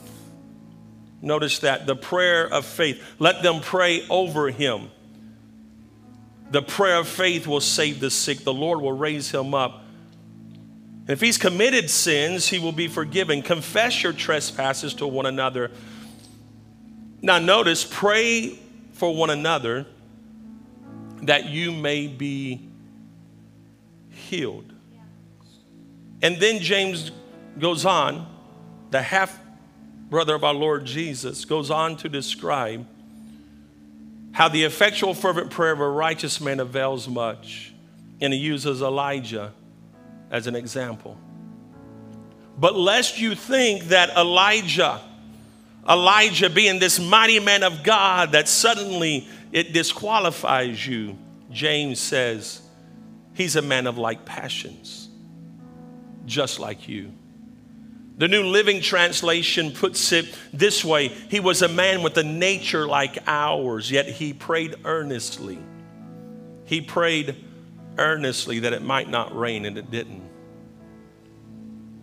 Notice 1.21 1.59
that 1.59 1.87
the 1.87 1.95
prayer 1.95 2.45
of 2.45 2.65
faith. 2.65 3.01
Let 3.17 3.41
them 3.41 3.61
pray 3.61 4.05
over 4.09 4.51
him 4.51 4.91
the 6.53 6.61
prayer 6.61 6.99
of 6.99 7.07
faith 7.07 7.47
will 7.47 7.61
save 7.61 7.99
the 7.99 8.11
sick. 8.11 8.39
The 8.43 8.53
Lord 8.53 8.79
will 8.79 8.95
raise 8.95 9.31
him 9.31 9.55
up. 9.55 9.83
If 11.07 11.19
he's 11.19 11.39
committed 11.39 11.89
sins, 11.89 12.47
he 12.47 12.59
will 12.59 12.71
be 12.71 12.87
forgiven. 12.87 13.41
Confess 13.41 14.03
your 14.03 14.13
trespasses 14.13 14.93
to 14.95 15.07
one 15.07 15.25
another. 15.25 15.71
Now, 17.23 17.39
notice, 17.39 17.87
pray 17.89 18.59
for 18.91 19.15
one 19.15 19.29
another 19.29 19.87
that 21.21 21.45
you 21.45 21.71
may 21.71 22.07
be 22.07 22.69
healed. 24.11 24.73
And 26.21 26.37
then 26.37 26.59
James 26.59 27.11
goes 27.57 27.85
on, 27.85 28.27
the 28.91 29.01
half 29.01 29.39
brother 30.09 30.35
of 30.35 30.43
our 30.43 30.53
Lord 30.53 30.83
Jesus, 30.83 31.45
goes 31.45 31.71
on 31.71 31.95
to 31.97 32.09
describe 32.09 32.85
how 34.33 34.49
the 34.49 34.65
effectual, 34.65 35.13
fervent 35.13 35.49
prayer 35.49 35.71
of 35.71 35.79
a 35.79 35.89
righteous 35.89 36.41
man 36.41 36.59
avails 36.59 37.07
much. 37.07 37.73
And 38.19 38.33
he 38.33 38.39
uses 38.39 38.81
Elijah 38.81 39.53
as 40.29 40.45
an 40.47 40.57
example. 40.57 41.17
But 42.57 42.75
lest 42.75 43.17
you 43.17 43.33
think 43.33 43.85
that 43.85 44.09
Elijah, 44.17 44.99
Elijah 45.87 46.49
being 46.49 46.79
this 46.79 46.99
mighty 46.99 47.39
man 47.39 47.63
of 47.63 47.83
God, 47.83 48.31
that 48.31 48.47
suddenly 48.47 49.27
it 49.51 49.73
disqualifies 49.73 50.85
you, 50.85 51.17
James 51.51 51.99
says, 51.99 52.61
he's 53.33 53.55
a 53.55 53.61
man 53.61 53.87
of 53.87 53.97
like 53.97 54.25
passions, 54.25 55.09
just 56.25 56.59
like 56.59 56.87
you. 56.87 57.11
The 58.17 58.27
New 58.27 58.43
Living 58.43 58.81
Translation 58.81 59.71
puts 59.71 60.11
it 60.11 60.37
this 60.53 60.85
way 60.85 61.07
He 61.07 61.39
was 61.39 61.61
a 61.61 61.67
man 61.67 62.03
with 62.03 62.17
a 62.17 62.23
nature 62.23 62.87
like 62.87 63.17
ours, 63.27 63.89
yet 63.89 64.07
he 64.07 64.33
prayed 64.33 64.75
earnestly. 64.85 65.57
He 66.65 66.81
prayed 66.81 67.35
earnestly 67.97 68.59
that 68.59 68.73
it 68.73 68.81
might 68.81 69.09
not 69.09 69.35
rain, 69.35 69.65
and 69.65 69.77
it 69.77 69.91
didn't. 69.91 70.23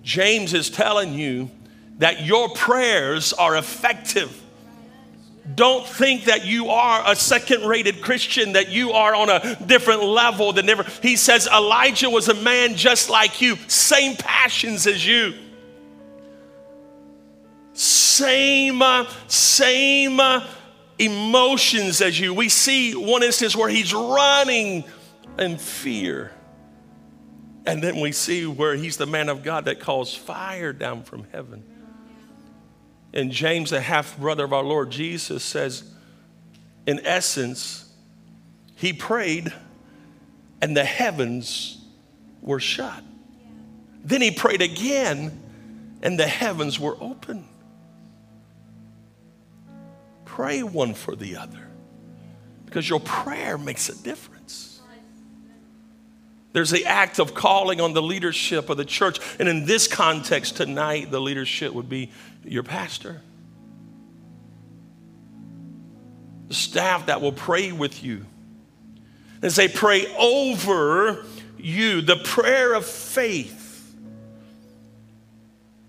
James 0.03 0.53
is 0.53 0.69
telling 0.69 1.15
you 1.15 1.51
that 2.01 2.21
your 2.21 2.51
prayers 2.51 3.33
are 3.33 3.57
effective. 3.57 4.37
Don't 5.55 5.87
think 5.87 6.25
that 6.25 6.45
you 6.45 6.69
are 6.69 7.03
a 7.11 7.17
second 7.17 7.67
rated 7.67 8.03
Christian, 8.03 8.53
that 8.53 8.69
you 8.69 8.93
are 8.93 9.15
on 9.15 9.31
a 9.31 9.57
different 9.67 10.03
level 10.03 10.53
than 10.53 10.69
ever. 10.69 10.85
He 11.03 11.17
says 11.17 11.49
Elijah 11.49 12.11
was 12.11 12.29
a 12.29 12.35
man 12.35 12.77
just 12.77 13.09
like 13.09 13.41
you, 13.41 13.57
same 13.69 14.17
passions 14.17 14.87
as 14.87 15.07
you 15.07 15.33
same, 18.21 18.83
same 19.27 20.21
emotions 20.99 22.03
as 22.03 22.21
you. 22.21 22.35
We 22.35 22.51
see 22.51 22.95
one 22.95 23.23
instance 23.23 23.57
where 23.57 23.71
he's 23.71 23.95
running 23.95 24.85
in 25.39 25.57
fear. 25.57 26.31
And 27.65 27.83
then 27.83 28.01
we 28.01 28.13
see 28.13 28.47
where 28.47 28.75
he's 28.75 28.99
the 28.99 29.07
man 29.07 29.31
of 29.31 29.43
God 29.43 29.65
that 29.65 29.81
calls 29.81 30.15
fire 30.15 30.75
down 30.75 31.05
from 31.05 31.25
heaven. 31.33 31.65
And 33.13 33.31
James, 33.31 33.71
the 33.71 33.81
half 33.81 34.19
brother 34.19 34.45
of 34.45 34.53
our 34.53 34.63
Lord 34.63 34.91
Jesus, 34.91 35.43
says, 35.43 35.85
in 36.87 37.01
essence, 37.05 37.93
he 38.77 38.93
prayed 38.93 39.53
and 40.63 40.77
the 40.77 40.85
heavens 40.85 41.79
were 42.41 42.61
shut. 42.61 43.03
Then 44.05 44.23
he 44.23 44.31
prayed 44.31 44.63
again 44.63 45.41
and 46.03 46.19
the 46.19 46.27
heavens 46.27 46.79
were 46.79 46.97
open 47.01 47.47
pray 50.41 50.63
one 50.63 50.95
for 50.95 51.15
the 51.15 51.37
other 51.37 51.69
because 52.65 52.89
your 52.89 53.01
prayer 53.01 53.59
makes 53.59 53.91
a 53.91 54.03
difference. 54.03 54.81
There's 56.55 56.71
the 56.71 56.87
act 56.87 57.19
of 57.19 57.35
calling 57.35 57.79
on 57.81 57.93
the 57.93 58.01
leadership 58.01 58.71
of 58.71 58.79
the 58.79 58.85
church. 58.87 59.19
And 59.39 59.49
in 59.49 59.67
this 59.67 59.87
context 59.87 60.57
tonight, 60.57 61.11
the 61.11 61.21
leadership 61.21 61.75
would 61.75 61.91
be 61.91 62.11
your 62.45 62.63
pastor, 62.63 63.21
the 66.49 66.55
staff 66.55 67.07
that 67.07 67.21
will 67.21 67.33
pray 67.33 67.73
with 67.73 68.03
you. 68.03 68.27
And 69.43 69.51
say, 69.51 69.69
pray 69.69 70.07
over 70.19 71.25
you, 71.57 72.03
the 72.03 72.17
prayer 72.17 72.75
of 72.75 72.85
faith. 72.85 73.95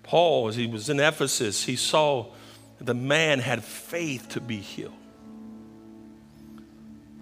Paul, 0.02 0.48
as 0.48 0.56
he 0.56 0.66
was 0.66 0.88
in 0.88 1.00
Ephesus, 1.00 1.64
he 1.64 1.76
saw 1.76 2.26
the 2.80 2.94
man 2.94 3.38
had 3.38 3.62
faith 3.62 4.30
to 4.30 4.40
be 4.40 4.56
healed. 4.58 4.92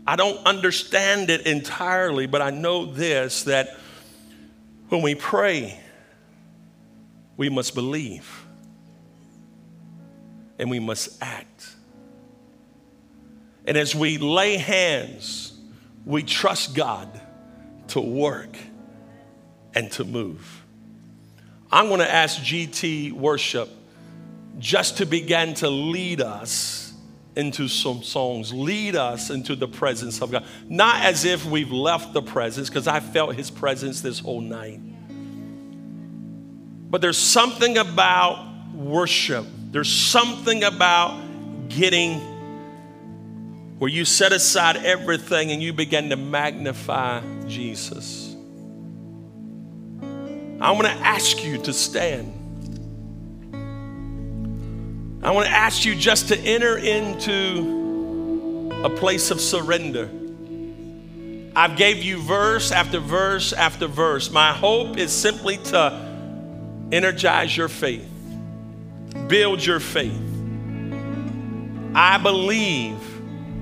I 0.07 0.16
don't 0.16 0.45
understand 0.47 1.31
it 1.31 1.47
entirely, 1.47 2.27
but 2.27 2.43
I 2.43 2.51
know 2.51 2.87
this 2.87 3.45
that 3.45 3.77
when 4.88 5.03
we 5.03 5.14
pray, 5.14 5.79
we 7.37 7.49
must 7.49 7.75
believe 7.75 8.45
and 10.61 10.70
we 10.70 10.79
must 10.79 11.20
act. 11.23 11.75
And 13.64 13.77
as 13.77 13.94
we 13.94 14.18
lay 14.18 14.59
hands, 14.59 15.59
we 16.05 16.23
trust 16.23 16.75
God 16.75 17.20
to 17.88 18.01
work 18.01 18.57
and 19.75 19.90
to 19.92 20.05
move. 20.05 20.64
I'm 21.73 21.88
going 21.88 22.01
to 22.01 22.11
ask 22.11 22.40
GT 22.40 23.12
Worship 23.12 23.68
just 24.59 24.99
to 24.99 25.07
begin 25.07 25.55
to 25.55 25.70
lead 25.70 26.20
us 26.20 26.92
into 27.37 27.68
some 27.68 28.03
songs, 28.03 28.53
lead 28.53 28.96
us 28.96 29.31
into 29.31 29.57
the 29.57 29.68
presence 29.68 30.20
of 30.20 30.31
God. 30.31 30.44
Not 30.68 31.03
as 31.05 31.25
if 31.25 31.46
we've 31.46 31.70
left 31.70 32.12
the 32.12 32.23
presence, 32.23 32.68
because 32.68 32.87
I 32.87 33.01
felt 33.01 33.35
His 33.35 33.51
presence 33.51 34.01
this 34.03 34.18
whole 34.18 34.40
night. 34.40 34.81
But 36.90 37.01
there's 37.01 37.16
something 37.16 37.79
about 37.79 38.75
worship, 38.75 39.46
there's 39.70 39.92
something 39.92 40.64
about 40.64 41.20
getting 41.68 42.18
where 43.78 43.90
you 43.90 44.04
set 44.04 44.33
aside 44.33 44.76
everything 44.76 45.52
and 45.52 45.62
you 45.62 45.72
begin 45.72 46.11
to 46.11 46.16
magnify 46.16 47.22
Jesus. 47.46 48.37
I 50.61 50.72
want 50.72 50.87
to 50.87 50.92
ask 50.92 51.42
you 51.42 51.56
to 51.62 51.72
stand. 51.72 52.37
I 55.22 55.30
want 55.30 55.46
to 55.46 55.52
ask 55.52 55.85
you 55.85 55.94
just 55.94 56.28
to 56.28 56.38
enter 56.38 56.76
into 56.76 57.80
a 58.85 58.90
place 58.90 59.30
of 59.30 59.40
surrender. 59.40 60.11
I've 61.56 61.76
gave 61.76 62.02
you 62.02 62.22
verse 62.22 62.72
after 62.72 63.00
verse 63.00 63.52
after 63.52 63.87
verse. 63.87 64.30
My 64.30 64.52
hope 64.52 64.98
is 64.98 65.12
simply 65.12 65.56
to 65.59 66.88
energize 66.92 67.56
your 67.56 67.68
faith, 67.68 68.09
build 69.29 69.64
your 69.64 69.81
faith. 69.81 70.20
I 71.94 72.18
believe 72.18 72.99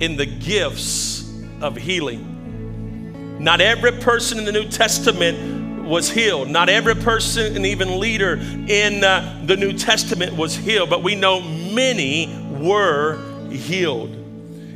in 0.01 0.17
the 0.17 0.27
gifts 0.27 1.31
of 1.61 1.77
healing. 1.77 3.39
Not 3.39 3.61
every 3.61 3.93
person 3.93 4.39
in 4.39 4.45
the 4.45 4.53
New 4.53 4.69
Testament 4.69 5.87
was 5.89 6.11
healed. 6.11 6.49
Not 6.49 6.69
every 6.69 6.95
person 6.95 7.57
and 7.57 7.65
even 7.65 7.99
leader 7.99 8.35
in 8.69 9.03
uh, 9.03 9.43
the 9.47 9.57
New 9.57 9.73
Testament 9.73 10.37
was 10.37 10.55
healed, 10.55 10.91
but 10.91 11.03
we 11.03 11.15
know 11.15 11.41
many 11.41 12.27
were 12.61 13.19
healed. 13.51 14.18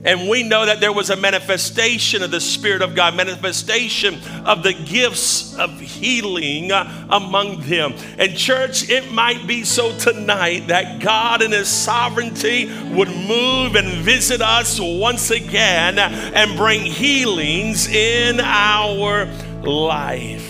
And 0.04 0.28
we 0.28 0.42
know 0.42 0.66
that 0.66 0.80
there 0.80 0.92
was 0.92 1.10
a 1.10 1.16
manifestation 1.16 2.22
of 2.22 2.30
the 2.32 2.40
Spirit 2.40 2.82
of 2.82 2.94
God, 2.94 3.14
manifestation 3.14 4.18
of 4.44 4.64
the 4.64 4.72
gifts 4.72 5.54
of 5.56 5.78
healing 5.78 6.72
uh, 6.72 7.06
among 7.08 7.60
them. 7.60 7.94
And, 8.18 8.36
church, 8.36 8.90
it 8.90 9.12
might 9.12 9.46
be 9.46 9.62
so 9.62 9.96
tonight 9.98 10.66
that 10.68 11.00
God 11.00 11.40
in 11.40 11.52
His 11.52 11.68
sovereignty 11.68 12.66
would 12.90 13.08
move 13.08 13.76
and 13.76 14.02
visit 14.04 14.42
us 14.42 14.80
once 14.80 15.30
again 15.30 15.98
and 15.98 16.56
bring 16.56 16.80
healings 16.80 17.86
in 17.86 18.40
our 18.40 19.26
life. 19.62 20.48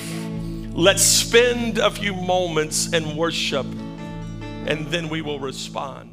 Let's 0.75 1.03
spend 1.03 1.77
a 1.77 1.91
few 1.91 2.15
moments 2.15 2.95
in 2.95 3.15
worship 3.15 3.67
and 3.67 4.87
then 4.87 5.09
we 5.09 5.21
will 5.21 5.39
respond. 5.39 6.12